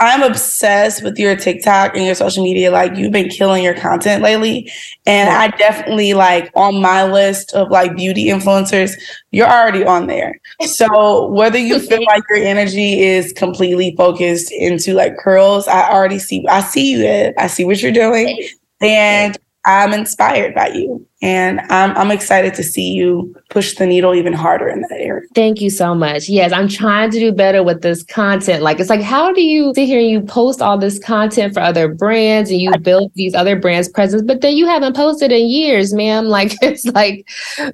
I'm 0.00 0.22
obsessed 0.22 1.02
with 1.02 1.18
your 1.18 1.34
TikTok 1.34 1.96
and 1.96 2.06
your 2.06 2.14
social 2.14 2.44
media. 2.44 2.70
Like 2.70 2.96
you've 2.96 3.12
been 3.12 3.28
killing 3.28 3.64
your 3.64 3.74
content 3.74 4.22
lately. 4.22 4.70
And 5.06 5.28
I 5.28 5.48
definitely 5.56 6.14
like 6.14 6.52
on 6.54 6.80
my 6.80 7.10
list 7.10 7.52
of 7.54 7.70
like 7.70 7.96
beauty 7.96 8.26
influencers, 8.26 8.92
you're 9.32 9.48
already 9.48 9.84
on 9.84 10.06
there. 10.06 10.38
So 10.62 11.26
whether 11.26 11.58
you 11.58 11.80
feel 11.80 12.04
like 12.06 12.22
your 12.30 12.38
energy 12.38 13.02
is 13.02 13.32
completely 13.32 13.96
focused 13.96 14.52
into 14.52 14.94
like 14.94 15.16
curls, 15.16 15.66
I 15.66 15.90
already 15.90 16.20
see 16.20 16.46
I 16.48 16.60
see 16.60 16.92
you 16.92 17.04
Ed. 17.04 17.34
I 17.36 17.48
see 17.48 17.64
what 17.64 17.82
you're 17.82 17.90
doing. 17.90 18.48
And 18.80 19.36
I'm 19.68 19.92
inspired 19.92 20.54
by 20.54 20.68
you. 20.68 21.06
And 21.20 21.60
I'm, 21.68 21.94
I'm 21.96 22.10
excited 22.10 22.54
to 22.54 22.62
see 22.62 22.92
you 22.92 23.34
push 23.50 23.74
the 23.74 23.84
needle 23.84 24.14
even 24.14 24.32
harder 24.32 24.66
in 24.66 24.80
that 24.82 24.92
area. 24.92 25.26
Thank 25.34 25.60
you 25.60 25.68
so 25.68 25.94
much. 25.94 26.26
Yes, 26.28 26.52
I'm 26.52 26.68
trying 26.68 27.10
to 27.10 27.18
do 27.18 27.32
better 27.32 27.62
with 27.62 27.82
this 27.82 28.02
content. 28.02 28.62
Like, 28.62 28.80
it's 28.80 28.88
like, 28.88 29.02
how 29.02 29.30
do 29.32 29.42
you 29.42 29.72
sit 29.74 29.86
here 29.86 29.98
and 29.98 30.08
you 30.08 30.22
post 30.22 30.62
all 30.62 30.78
this 30.78 30.98
content 30.98 31.52
for 31.52 31.60
other 31.60 31.92
brands 31.92 32.50
and 32.50 32.60
you 32.60 32.70
build 32.78 33.12
these 33.14 33.34
other 33.34 33.56
brands' 33.56 33.90
presence, 33.90 34.22
but 34.22 34.40
then 34.40 34.56
you 34.56 34.66
haven't 34.66 34.96
posted 34.96 35.32
in 35.32 35.48
years, 35.48 35.92
ma'am? 35.92 36.26
Like, 36.38 36.52
it's 36.62 36.84
like, 36.84 37.26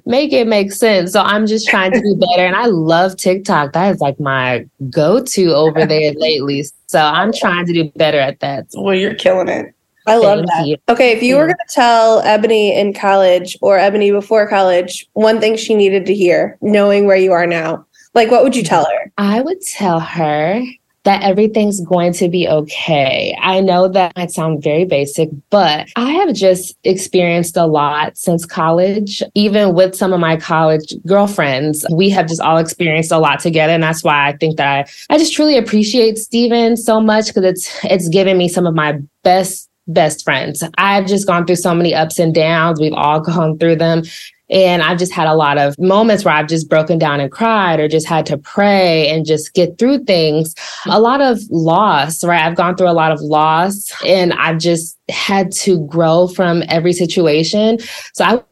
make 0.07 0.33
it 0.33 0.47
make 0.47 0.71
sense. 0.71 1.11
So 1.11 1.21
I'm 1.21 1.45
just 1.45 1.67
trying 1.67 1.91
to 1.91 1.99
do 1.99 2.15
better. 2.29 2.47
And 2.47 2.55
I 2.55 2.65
love 2.65 3.15
TikTok. 3.15 3.73
That 3.73 3.93
is 3.93 4.01
like 4.01 4.19
my 4.19 4.65
go 4.89 5.21
to 5.21 5.45
over 5.53 5.85
there 5.85 6.13
lately. 6.15 6.65
So 6.87 6.99
I'm 6.99 7.31
trying 7.31 7.67
to 7.67 7.73
do 7.73 7.91
better 7.95 8.17
at 8.17 8.39
that. 8.39 8.65
Well, 8.73 8.95
you're 8.95 9.13
killing 9.13 9.49
it. 9.49 9.75
I 10.07 10.17
love 10.17 10.39
Thank 10.39 10.49
that. 10.49 10.67
You. 10.67 10.77
Okay, 10.89 11.11
if 11.11 11.23
you 11.23 11.35
hmm. 11.35 11.39
were 11.39 11.45
going 11.47 11.57
to 11.67 11.73
tell 11.73 12.19
Ebony 12.21 12.77
in 12.77 12.93
college 12.93 13.57
or 13.61 13.77
Ebony 13.77 14.11
before 14.11 14.47
college 14.47 15.07
one 15.13 15.39
thing 15.39 15.57
she 15.57 15.75
needed 15.75 16.05
to 16.05 16.13
hear, 16.13 16.57
knowing 16.61 17.05
where 17.05 17.17
you 17.17 17.31
are 17.31 17.47
now, 17.47 17.85
like 18.13 18.31
what 18.31 18.43
would 18.43 18.55
you 18.55 18.63
tell 18.63 18.85
her? 18.85 19.11
I 19.17 19.41
would 19.41 19.61
tell 19.61 19.99
her 19.99 20.61
that 21.05 21.21
everything's 21.21 21.79
going 21.81 22.11
to 22.13 22.27
be 22.27 22.47
okay. 22.47 23.37
I 23.39 23.61
know 23.61 23.87
that 23.87 24.15
might 24.15 24.31
sound 24.31 24.63
very 24.63 24.85
basic, 24.85 25.29
but 25.51 25.87
I 25.95 26.11
have 26.11 26.33
just 26.33 26.75
experienced 26.83 27.55
a 27.55 27.65
lot 27.65 28.17
since 28.17 28.43
college. 28.43 29.21
Even 29.35 29.75
with 29.75 29.95
some 29.95 30.13
of 30.13 30.19
my 30.19 30.35
college 30.35 30.93
girlfriends, 31.05 31.85
we 31.91 32.09
have 32.09 32.27
just 32.27 32.41
all 32.41 32.57
experienced 32.57 33.11
a 33.11 33.19
lot 33.19 33.39
together. 33.39 33.71
And 33.71 33.83
that's 33.83 34.03
why 34.03 34.27
I 34.27 34.35
think 34.35 34.57
that 34.57 34.67
I, 34.67 35.13
I 35.13 35.17
just 35.19 35.33
truly 35.33 35.57
appreciate 35.57 36.17
Steven 36.17 36.75
so 36.75 36.99
much 36.99 37.27
because 37.27 37.43
it's 37.43 37.85
it's 37.85 38.09
given 38.09 38.37
me 38.37 38.49
some 38.49 38.65
of 38.65 38.73
my 38.73 38.99
best 39.23 39.69
best 39.87 40.23
friends. 40.23 40.63
I've 40.77 41.05
just 41.05 41.27
gone 41.27 41.45
through 41.45 41.57
so 41.57 41.73
many 41.75 41.93
ups 41.93 42.19
and 42.19 42.33
downs. 42.33 42.79
We've 42.79 42.93
all 42.93 43.19
gone 43.21 43.57
through 43.57 43.77
them. 43.77 44.03
And 44.47 44.83
I've 44.83 44.99
just 44.99 45.11
had 45.11 45.27
a 45.27 45.33
lot 45.33 45.57
of 45.57 45.77
moments 45.79 46.23
where 46.23 46.33
I've 46.35 46.47
just 46.47 46.69
broken 46.69 46.99
down 46.99 47.19
and 47.19 47.31
cried 47.31 47.79
or 47.79 47.87
just 47.87 48.05
had 48.05 48.27
to 48.27 48.37
pray 48.37 49.07
and 49.09 49.25
just 49.25 49.55
get 49.55 49.79
through 49.79 50.03
things. 50.03 50.53
A 50.85 50.99
lot 50.99 51.19
of 51.19 51.39
loss, 51.49 52.23
right? 52.23 52.43
I've 52.43 52.55
gone 52.55 52.75
through 52.75 52.89
a 52.89 52.93
lot 52.93 53.11
of 53.11 53.19
loss 53.21 53.91
and 54.05 54.33
I've 54.33 54.59
just 54.59 54.99
had 55.09 55.51
to 55.53 55.83
grow 55.87 56.27
from 56.27 56.61
every 56.67 56.93
situation. 56.93 57.79
So 58.13 58.23
I 58.23 58.43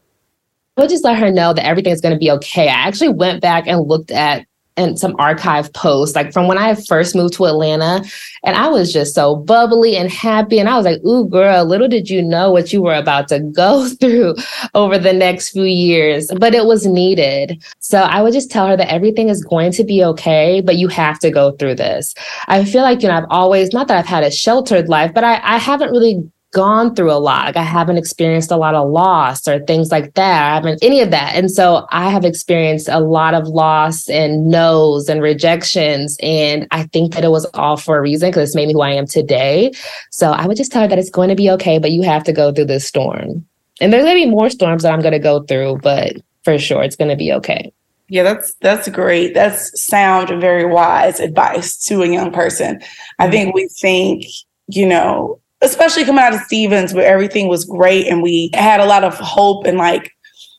would 0.78 0.90
just 0.90 1.04
let 1.04 1.20
her 1.20 1.32
know 1.32 1.54
that 1.54 1.66
everything's 1.66 2.02
going 2.02 2.16
to 2.16 2.20
be 2.20 2.32
okay. 2.32 2.70
I 2.70 2.88
actually 2.88 3.10
went 3.10 3.42
back 3.42 3.68
and 3.68 3.88
looked 3.88 4.10
at 4.10 4.48
and 4.78 5.00
some 5.00 5.16
archive 5.20 5.72
posts 5.74 6.16
like 6.16 6.34
from 6.34 6.48
when 6.48 6.58
I 6.58 6.76
first 6.76 7.16
moved 7.16 7.34
to 7.36 7.46
Atlanta. 7.46 8.04
And 8.44 8.56
I 8.56 8.68
was 8.68 8.92
just 8.92 9.16
so 9.16 9.36
bubbly 9.36 9.96
and 9.96 10.10
happy. 10.10 10.60
And 10.60 10.68
I 10.68 10.76
was 10.76 10.86
like, 10.86 11.04
ooh, 11.04 11.28
girl, 11.28 11.66
little 11.66 11.88
did 11.88 12.10
you 12.10 12.22
know 12.22 12.52
what 12.52 12.74
you 12.74 12.82
were 12.82 12.96
about 12.96 13.28
to 13.30 13.40
go 13.40 13.88
through 14.00 14.36
over 14.74 14.98
the 14.98 15.14
next 15.14 15.50
few 15.50 15.64
years. 15.64 16.30
But 16.38 16.56
it 16.56 16.66
was 16.66 16.86
needed. 16.86 17.64
So 17.80 18.00
I 18.00 18.22
would 18.22 18.34
just 18.34 18.52
tell 18.52 18.68
her 18.68 18.78
that 18.78 18.92
everything 18.92 19.30
is 19.30 19.44
going 19.44 19.72
to 19.74 19.84
be 19.84 20.04
okay, 20.04 20.62
but 20.62 20.76
you 20.76 20.88
have 20.90 21.20
to 21.20 21.32
go 21.32 21.52
through 21.52 21.76
this. 21.76 22.14
I 22.48 22.66
feel 22.66 22.82
like, 22.82 23.02
you 23.02 23.08
know, 23.08 23.16
I've 23.16 23.28
always, 23.30 23.74
not 23.74 23.88
that 23.88 23.98
I've 23.98 24.06
had 24.06 24.24
a 24.24 24.32
sheltered 24.32 24.90
life, 24.90 25.14
but 25.14 25.24
I, 25.24 25.40
I 25.44 25.58
haven't 25.58 25.92
really 25.92 26.24
gone 26.54 26.96
through 26.96 27.12
a 27.12 27.20
lot. 27.20 27.46
Like 27.48 27.58
I 27.58 27.64
haven't 27.64 27.98
experienced 27.98 28.52
a 28.52 28.56
lot 28.56 28.76
of 28.76 28.90
loss 28.90 29.48
or 29.48 29.60
things 29.60 29.92
like 29.92 30.14
that. 30.14 30.52
I 30.52 30.56
haven't 30.56 30.84
any 30.84 31.02
of 31.02 31.12
that. 31.12 31.36
And 31.36 31.52
so 31.52 31.86
I 31.90 32.10
have 32.10 32.24
experienced 32.24 32.88
a 32.88 33.00
lot 33.00 33.34
of 33.34 33.48
loss 33.48 34.08
and 34.08 34.48
no's 34.48 35.10
and 35.10 35.22
rejections. 35.22 36.18
And 36.22 36.68
I 36.72 36.84
think 36.84 37.14
that 37.14 37.26
it 37.26 37.32
was 37.32 37.46
all 37.54 37.76
for 37.76 37.98
a 37.98 38.02
reason 38.02 38.30
because 38.30 38.50
it's 38.50 38.56
made 38.56 38.68
me 38.68 38.74
who 38.74 38.82
I 38.82 38.92
am 38.92 39.08
today. 39.08 39.74
So 40.12 40.32
I 40.32 40.48
would 40.48 40.56
just 40.56 40.72
tell 40.72 40.84
her 40.84 40.88
that 40.88 41.00
it's 41.00 41.10
going 41.10 41.30
to 41.30 41.36
be 41.36 41.50
okay, 41.52 41.80
but 41.80 41.92
you 41.92 42.04
have 42.04 42.24
to 42.26 42.34
go 42.34 42.54
through 42.54 42.66
this 42.66 42.88
storm. 42.88 43.46
And 43.82 43.92
there's 43.92 44.04
going 44.04 44.16
to 44.16 44.26
be 44.26 44.32
more 44.32 44.50
storms 44.50 44.84
that 44.84 44.94
I'm 44.94 45.02
going 45.02 45.14
to 45.14 45.20
go 45.20 45.44
through, 45.44 45.80
but 45.82 46.14
for 46.44 46.58
sure 46.60 46.84
it's 46.84 46.96
going 46.96 47.10
to 47.10 47.18
be 47.18 47.34
okay. 47.34 47.74
Yeah, 48.10 48.24
that's 48.24 48.54
that's 48.56 48.88
great. 48.90 49.34
That's 49.34 49.82
sound 49.82 50.30
and 50.30 50.40
very 50.40 50.66
wise 50.66 51.20
advice 51.20 51.84
to 51.86 52.04
a 52.04 52.08
young 52.08 52.32
person. 52.32 52.80
I 53.18 53.24
mm-hmm. 53.24 53.32
think 53.32 53.56
we 53.56 53.70
think, 53.82 54.26
you 54.68 54.86
know, 54.86 55.40
especially 55.64 56.06
coming 56.06 56.24
out 56.24 56.34
of 56.34 56.42
Stephens 56.42 56.94
where 56.94 57.08
everything 57.08 57.48
was 57.48 57.66
great 57.66 58.08
and 58.08 58.22
we 58.22 58.50
had 58.54 58.80
a 58.80 58.86
lot 58.86 59.04
of 59.04 59.18
hope 59.18 59.66
and 59.66 59.78
like, 59.78 60.12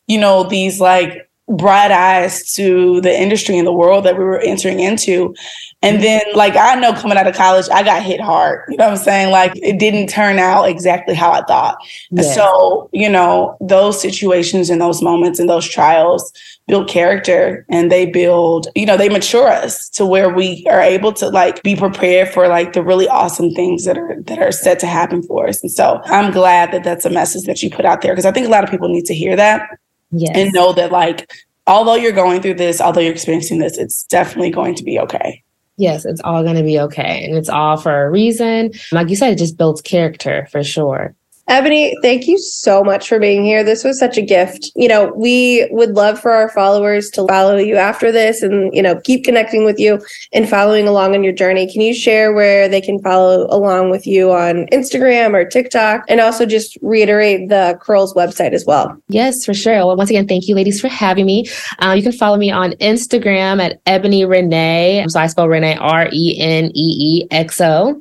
you 0.07 0.19
know, 0.19 0.45
these 0.45 0.81
like 0.81 1.29
bright 1.49 1.91
eyes 1.91 2.53
to 2.55 3.01
the 3.03 3.21
industry 3.21 3.59
and 3.59 3.67
the 3.67 3.73
world 3.73 4.05
that 4.05 4.17
we 4.17 4.25
were 4.25 4.39
entering 4.39 4.81
into. 4.81 5.35
And 5.83 6.03
then, 6.03 6.23
like, 6.35 6.57
I 6.57 6.75
know 6.77 6.95
coming 6.95 7.19
out 7.19 7.27
of 7.27 7.35
college, 7.35 7.69
I 7.71 7.83
got 7.83 8.03
hit 8.03 8.21
hard. 8.21 8.65
You 8.71 8.79
know 8.79 8.87
what 8.87 8.99
I'm 8.99 9.05
saying? 9.05 9.31
Like, 9.31 9.53
it 9.57 9.79
didn't 9.79 10.09
turn 10.09 10.39
out 10.39 10.65
exactly 10.65 11.15
how 11.15 11.31
I 11.33 11.43
thought. 11.43 11.77
Yes. 12.11 12.35
So, 12.35 12.89
you 12.93 13.11
know, 13.11 13.59
those 13.61 14.01
situations 14.01 14.71
and 14.71 14.81
those 14.81 15.03
moments 15.03 15.39
and 15.39 15.49
those 15.49 15.69
trials 15.69 16.33
build 16.67 16.89
character 16.89 17.67
and 17.69 17.93
they 17.93 18.07
build, 18.07 18.69
you 18.75 18.87
know, 18.87 18.97
they 18.97 19.11
mature 19.11 19.49
us 19.49 19.91
to 19.91 20.07
where 20.07 20.31
we 20.31 20.65
are 20.71 20.81
able 20.81 21.13
to 21.13 21.29
like 21.29 21.63
be 21.63 21.77
prepared 21.77 22.31
for 22.31 22.49
like 22.49 22.73
the 22.73 22.83
really 22.83 23.07
awesome 23.09 23.51
things 23.51 23.85
that 23.85 23.99
are 23.99 24.17
that 24.23 24.39
are 24.39 24.53
set 24.53 24.79
to 24.79 24.87
happen 24.87 25.23
for 25.23 25.47
us. 25.47 25.63
And 25.63 25.71
so 25.71 26.01
I'm 26.07 26.33
glad 26.33 26.73
that 26.73 26.83
that's 26.83 27.05
a 27.05 27.11
message 27.11 27.45
that 27.45 27.63
you 27.63 27.69
put 27.69 27.85
out 27.85 28.01
there 28.01 28.13
because 28.13 28.25
I 28.25 28.33
think 28.33 28.47
a 28.47 28.51
lot 28.51 28.65
of 28.65 28.71
people 28.71 28.89
need 28.89 29.05
to 29.05 29.15
hear 29.15 29.37
that 29.37 29.69
yes. 30.11 30.33
and 30.35 30.53
know 30.53 30.73
that 30.73 30.93
like 30.93 31.31
although 31.67 31.95
you're 31.95 32.13
going 32.13 32.43
through 32.43 32.55
this, 32.55 32.81
although 32.81 33.01
you're 33.01 33.13
experiencing 33.13 33.59
this, 33.59 33.79
it's 33.79 34.05
definitely 34.05 34.51
going 34.51 34.75
to 34.75 34.85
be 34.85 34.99
okay. 35.01 35.43
Yes, 35.77 36.05
it's 36.05 36.21
all 36.23 36.43
going 36.43 36.57
to 36.57 36.63
be 36.63 36.79
okay. 36.79 37.25
And 37.25 37.37
it's 37.37 37.49
all 37.49 37.77
for 37.77 38.05
a 38.05 38.11
reason. 38.11 38.71
Like 38.93 39.09
you 39.09 39.17
said, 39.17 39.33
it 39.33 39.39
just 39.39 39.59
builds 39.59 39.83
character 39.83 40.47
for 40.53 40.63
sure. 40.63 41.17
Ebony, 41.47 41.95
thank 42.01 42.27
you 42.27 42.39
so 42.39 42.83
much 42.83 43.09
for 43.09 43.19
being 43.19 43.45
here. 43.45 43.63
This 43.63 43.85
was 43.85 43.99
such 43.99 44.17
a 44.17 44.23
gift. 44.23 44.73
You 44.75 44.89
know, 44.89 45.13
we 45.15 45.69
would 45.71 45.91
love 45.91 46.19
for 46.19 46.33
our 46.33 46.49
followers 46.49 47.11
to 47.11 47.27
follow 47.29 47.57
you 47.57 47.77
after 47.77 48.11
this 48.11 48.43
and, 48.43 48.75
you 48.75 48.83
know, 48.83 48.99
keep 49.01 49.25
connecting 49.25 49.65
with 49.65 49.79
you 49.79 50.01
and 50.33 50.49
following 50.49 50.89
along 50.89 51.15
on 51.15 51.23
your 51.23 51.35
journey. 51.35 51.71
Can 51.71 51.83
you 51.83 51.93
share 51.93 52.33
where 52.33 52.67
they 52.67 52.81
can 52.81 52.99
follow 53.01 53.47
along 53.51 53.91
with 53.91 54.07
you 54.07 54.33
on 54.33 54.67
Instagram 54.73 55.35
or 55.35 55.45
TikTok? 55.45 56.05
And 56.09 56.21
also 56.21 56.47
just 56.47 56.79
reiterate 56.81 57.51
the 57.51 57.79
Curls 57.81 58.15
website 58.15 58.53
as 58.53 58.65
well. 58.65 58.97
Yes, 59.09 59.45
for 59.45 59.53
sure. 59.53 59.75
Well, 59.87 59.97
once 59.97 60.09
again, 60.09 60.27
thank 60.27 60.49
you, 60.49 60.55
ladies, 60.55 60.81
for 60.81 60.89
having 60.89 61.27
me. 61.27 61.45
Uh, 61.79 61.93
you 61.93 62.03
can 62.03 62.13
follow 62.13 62.39
me 62.39 62.51
on 62.51 62.73
Instagram 62.73 63.63
at 63.63 63.81
Ebony 63.85 64.25
Renee. 64.25 65.05
So 65.09 65.21
I 65.21 65.27
spell 65.27 65.49
Renee 65.49 65.77
R 65.77 66.09
E 66.11 66.39
N 66.41 66.71
E 66.75 67.23
E 67.23 67.29
X 67.31 67.61
O. 67.61 68.01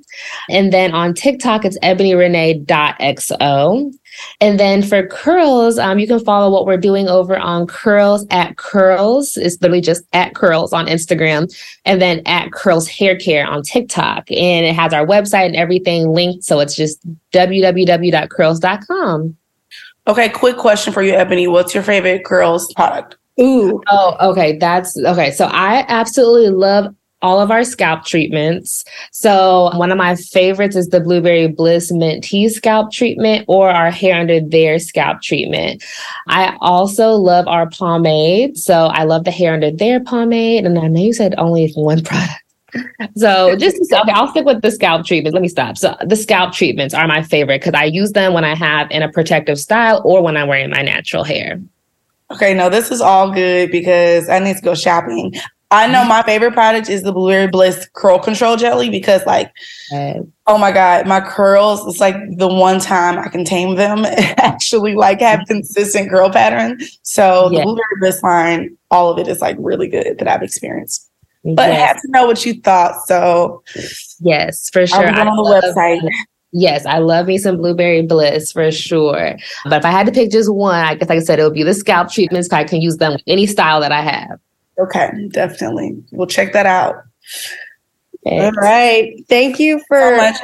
And 0.50 0.72
then 0.72 0.94
on 0.94 1.14
TikTok, 1.14 1.66
it's 1.66 1.78
Ebony 1.82 2.16
Renee.xo. 2.16 3.33
O. 3.42 3.92
And 4.40 4.60
then 4.60 4.84
for 4.84 5.08
curls, 5.08 5.80
um, 5.80 6.00
you 6.00 6.08
can 6.08 6.24
follow 6.24 6.52
what 6.52 6.66
we're 6.66 6.78
doing 6.78 7.08
over 7.08 7.38
on 7.38 7.68
curls 7.68 8.26
at 8.30 8.58
curls. 8.58 9.38
It's 9.38 9.62
literally 9.62 9.82
just 9.82 10.04
at 10.14 10.36
curls 10.36 10.74
on 10.74 10.88
Instagram 10.88 11.54
and 11.86 12.02
then 12.02 12.22
at 12.26 12.52
curls 12.52 12.88
hair 12.88 13.18
care 13.18 13.48
on 13.48 13.64
TikTok. 13.64 14.30
And 14.32 14.66
it 14.66 14.76
has 14.76 14.94
our 14.94 15.06
website 15.06 15.48
and 15.48 15.56
everything 15.56 16.10
linked. 16.10 16.44
So 16.44 16.60
it's 16.60 16.76
just 16.76 17.00
www.curls.com. 17.32 19.38
Okay, 20.06 20.28
quick 20.30 20.58
question 20.58 20.92
for 20.92 21.02
you, 21.02 21.14
Ebony. 21.14 21.48
What's 21.48 21.74
your 21.74 21.84
favorite 21.84 22.26
curls 22.26 22.72
product? 22.74 23.16
Ooh. 23.40 23.82
Oh, 23.88 24.32
okay. 24.32 24.58
That's 24.58 24.98
okay. 24.98 25.32
So 25.32 25.46
I 25.46 25.86
absolutely 25.88 26.50
love 26.50 26.94
all 27.24 27.40
of 27.40 27.50
our 27.50 27.64
scalp 27.64 28.06
treatments. 28.06 28.84
So 29.12 29.72
one 29.76 29.92
of 29.92 29.98
my 29.98 30.16
favorites 30.16 30.76
is 30.76 30.90
the 30.90 31.00
Blueberry 31.00 31.48
Bliss 31.48 31.92
Mint 31.92 32.24
Tea 32.24 32.50
scalp 32.50 32.92
treatment 32.92 33.46
or 33.48 33.70
our 33.70 33.90
hair 33.90 34.20
under 34.20 34.40
there 34.40 34.78
scalp 34.78 35.22
treatment. 35.22 35.84
I 36.28 36.56
also 36.60 37.12
love 37.12 37.48
our 37.48 37.70
pomade. 37.70 38.58
So 38.58 38.88
I 38.88 39.04
love 39.04 39.24
the 39.24 39.32
hair 39.32 39.54
under 39.54 39.72
there 39.72 40.02
pomade. 40.02 40.66
And 40.66 40.78
I 40.78 40.88
know 40.88 41.02
you 41.02 41.14
said 41.14 41.34
only 41.38 41.72
one 41.72 42.04
product. 42.04 42.40
So 43.16 43.56
just 43.56 43.78
okay, 43.94 44.12
I'll 44.12 44.30
stick 44.30 44.46
with 44.46 44.62
the 44.62 44.72
scalp 44.72 45.06
treatments. 45.06 45.34
Let 45.34 45.42
me 45.42 45.48
stop. 45.48 45.78
So 45.78 45.96
the 46.06 46.16
scalp 46.16 46.54
treatments 46.54 46.94
are 46.94 47.08
my 47.08 47.22
favorite 47.22 47.62
because 47.62 47.80
I 47.80 47.86
use 47.86 48.12
them 48.12 48.34
when 48.34 48.44
I 48.44 48.56
have 48.56 48.90
in 48.92 49.04
a 49.04 49.12
protective 49.12 49.60
style 49.60 50.02
or 50.04 50.24
when 50.24 50.36
I'm 50.36 50.48
wearing 50.48 50.72
my 50.72 50.82
natural 50.82 51.24
hair. 51.24 51.62
Okay, 52.32 52.54
no, 52.56 52.70
this 52.70 52.92
is 52.92 53.00
all 53.00 53.32
good 53.32 53.70
because 53.70 54.28
I 54.28 54.40
need 54.40 54.56
to 54.56 54.62
go 54.62 54.74
shopping. 54.74 55.34
I 55.72 55.88
know 55.88 56.06
my 56.06 56.22
favorite 56.22 56.54
product 56.54 56.88
is 56.88 57.02
the 57.02 57.12
Blueberry 57.12 57.48
Bliss 57.48 57.90
Curl 57.94 58.20
Control 58.20 58.56
Jelly 58.56 58.90
because, 58.90 59.26
like, 59.26 59.52
oh 59.92 60.58
my 60.60 60.72
god, 60.72 61.08
my 61.08 61.20
curls. 61.20 61.86
It's 61.88 62.00
like 62.00 62.16
the 62.38 62.48
one 62.48 62.80
time 62.80 63.18
I 63.18 63.28
can 63.30 63.44
tame 63.44 63.76
them. 63.76 64.06
actually, 64.38 64.94
like, 64.94 65.20
have 65.22 65.42
consistent 65.48 66.12
curl 66.12 66.30
pattern. 66.30 66.80
So 67.02 67.50
the 67.50 67.64
Blueberry 67.64 67.86
Bliss 68.00 68.22
line, 68.22 68.78
all 68.92 69.12
of 69.12 69.18
it 69.18 69.28
is 69.28 69.42
like 69.42 69.58
really 69.60 69.88
good 69.88 70.20
that 70.20 70.28
I've 70.28 70.44
experienced. 70.44 71.10
But 71.44 71.70
yes. 71.70 71.70
I 71.70 71.86
had 71.86 71.94
to 71.94 72.08
know 72.10 72.26
what 72.28 72.46
you 72.46 72.62
thought. 72.62 73.06
So 73.06 73.64
yes, 74.20 74.70
for 74.70 74.88
sure. 74.88 75.06
I'm 75.06 75.28
on 75.28 75.36
the 75.36 75.44
website. 75.44 76.08
Yes, 76.56 76.86
I 76.86 77.00
love 77.00 77.26
me 77.26 77.40
some 77.40 77.58
blueberry 77.58 78.04
bliss 78.04 78.52
for 78.52 78.72
sure. 78.72 79.36
But 79.66 79.80
if 79.80 79.86
I 79.86 79.90
had 79.90 80.06
to 80.06 80.12
pick 80.12 80.32
just 80.32 80.54
one, 80.54 80.86
I 80.86 80.94
guess 80.94 81.10
like 81.10 81.18
I 81.18 81.22
said, 81.22 81.40
it 81.40 81.44
would 81.44 81.56
be 81.56 81.64
the 81.64 81.74
scalp 81.74 82.12
treatments. 82.12 82.54
I 82.54 82.64
can 82.64 82.80
use 82.80 82.98
them 82.98 83.14
with 83.14 83.24
any 83.26 83.48
style 83.48 83.82
that 83.82 83.92
I 83.92 84.02
have. 84.02 84.40
Okay, 84.80 85.12
definitely. 85.30 86.04
We'll 86.12 86.28
check 86.28 86.54
that 86.54 86.66
out. 86.66 87.04
Thanks. 88.24 88.46
All 88.46 88.64
right. 88.64 89.14
Thank 89.28 89.60
you 89.60 89.82
for 89.88 90.00
so 90.00 90.18
much, 90.18 90.40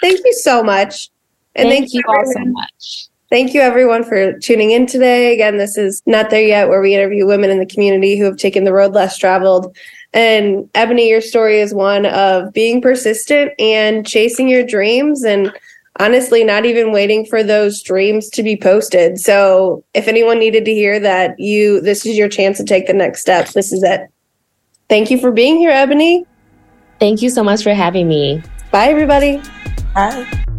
Thank 0.00 0.20
you 0.24 0.32
so 0.32 0.62
much. 0.62 1.10
And 1.54 1.68
thank, 1.68 1.90
thank 1.90 1.94
you 1.94 2.02
all 2.08 2.32
so 2.32 2.44
much. 2.44 3.08
Thank 3.30 3.52
you 3.52 3.60
everyone 3.60 4.04
for 4.04 4.38
tuning 4.38 4.70
in 4.70 4.86
today. 4.86 5.34
Again, 5.34 5.58
this 5.58 5.76
is 5.76 6.02
Not 6.06 6.30
There 6.30 6.42
Yet, 6.42 6.68
where 6.68 6.80
we 6.80 6.94
interview 6.94 7.26
women 7.26 7.50
in 7.50 7.58
the 7.58 7.66
community 7.66 8.18
who 8.18 8.24
have 8.24 8.36
taken 8.36 8.64
the 8.64 8.72
road 8.72 8.92
less 8.94 9.18
traveled. 9.18 9.76
And 10.14 10.68
Ebony, 10.74 11.10
your 11.10 11.20
story 11.20 11.60
is 11.60 11.74
one 11.74 12.06
of 12.06 12.52
being 12.52 12.80
persistent 12.80 13.52
and 13.58 14.06
chasing 14.06 14.48
your 14.48 14.64
dreams 14.64 15.24
and 15.24 15.52
honestly 15.98 16.44
not 16.44 16.64
even 16.64 16.92
waiting 16.92 17.24
for 17.26 17.42
those 17.42 17.82
dreams 17.82 18.28
to 18.30 18.42
be 18.42 18.56
posted. 18.56 19.18
So 19.18 19.84
if 19.94 20.08
anyone 20.08 20.38
needed 20.38 20.64
to 20.64 20.72
hear 20.72 21.00
that 21.00 21.38
you 21.38 21.80
this 21.80 22.06
is 22.06 22.16
your 22.16 22.28
chance 22.28 22.58
to 22.58 22.64
take 22.64 22.86
the 22.86 22.92
next 22.92 23.20
steps, 23.20 23.52
this 23.54 23.72
is 23.72 23.82
it. 23.82 24.02
Thank 24.88 25.10
you 25.10 25.18
for 25.18 25.32
being 25.32 25.58
here, 25.58 25.70
Ebony. 25.70 26.24
Thank 26.98 27.22
you 27.22 27.30
so 27.30 27.44
much 27.44 27.62
for 27.62 27.74
having 27.74 28.08
me. 28.08 28.42
Bye 28.70 28.88
everybody. 28.88 29.40
Bye. 29.94 30.54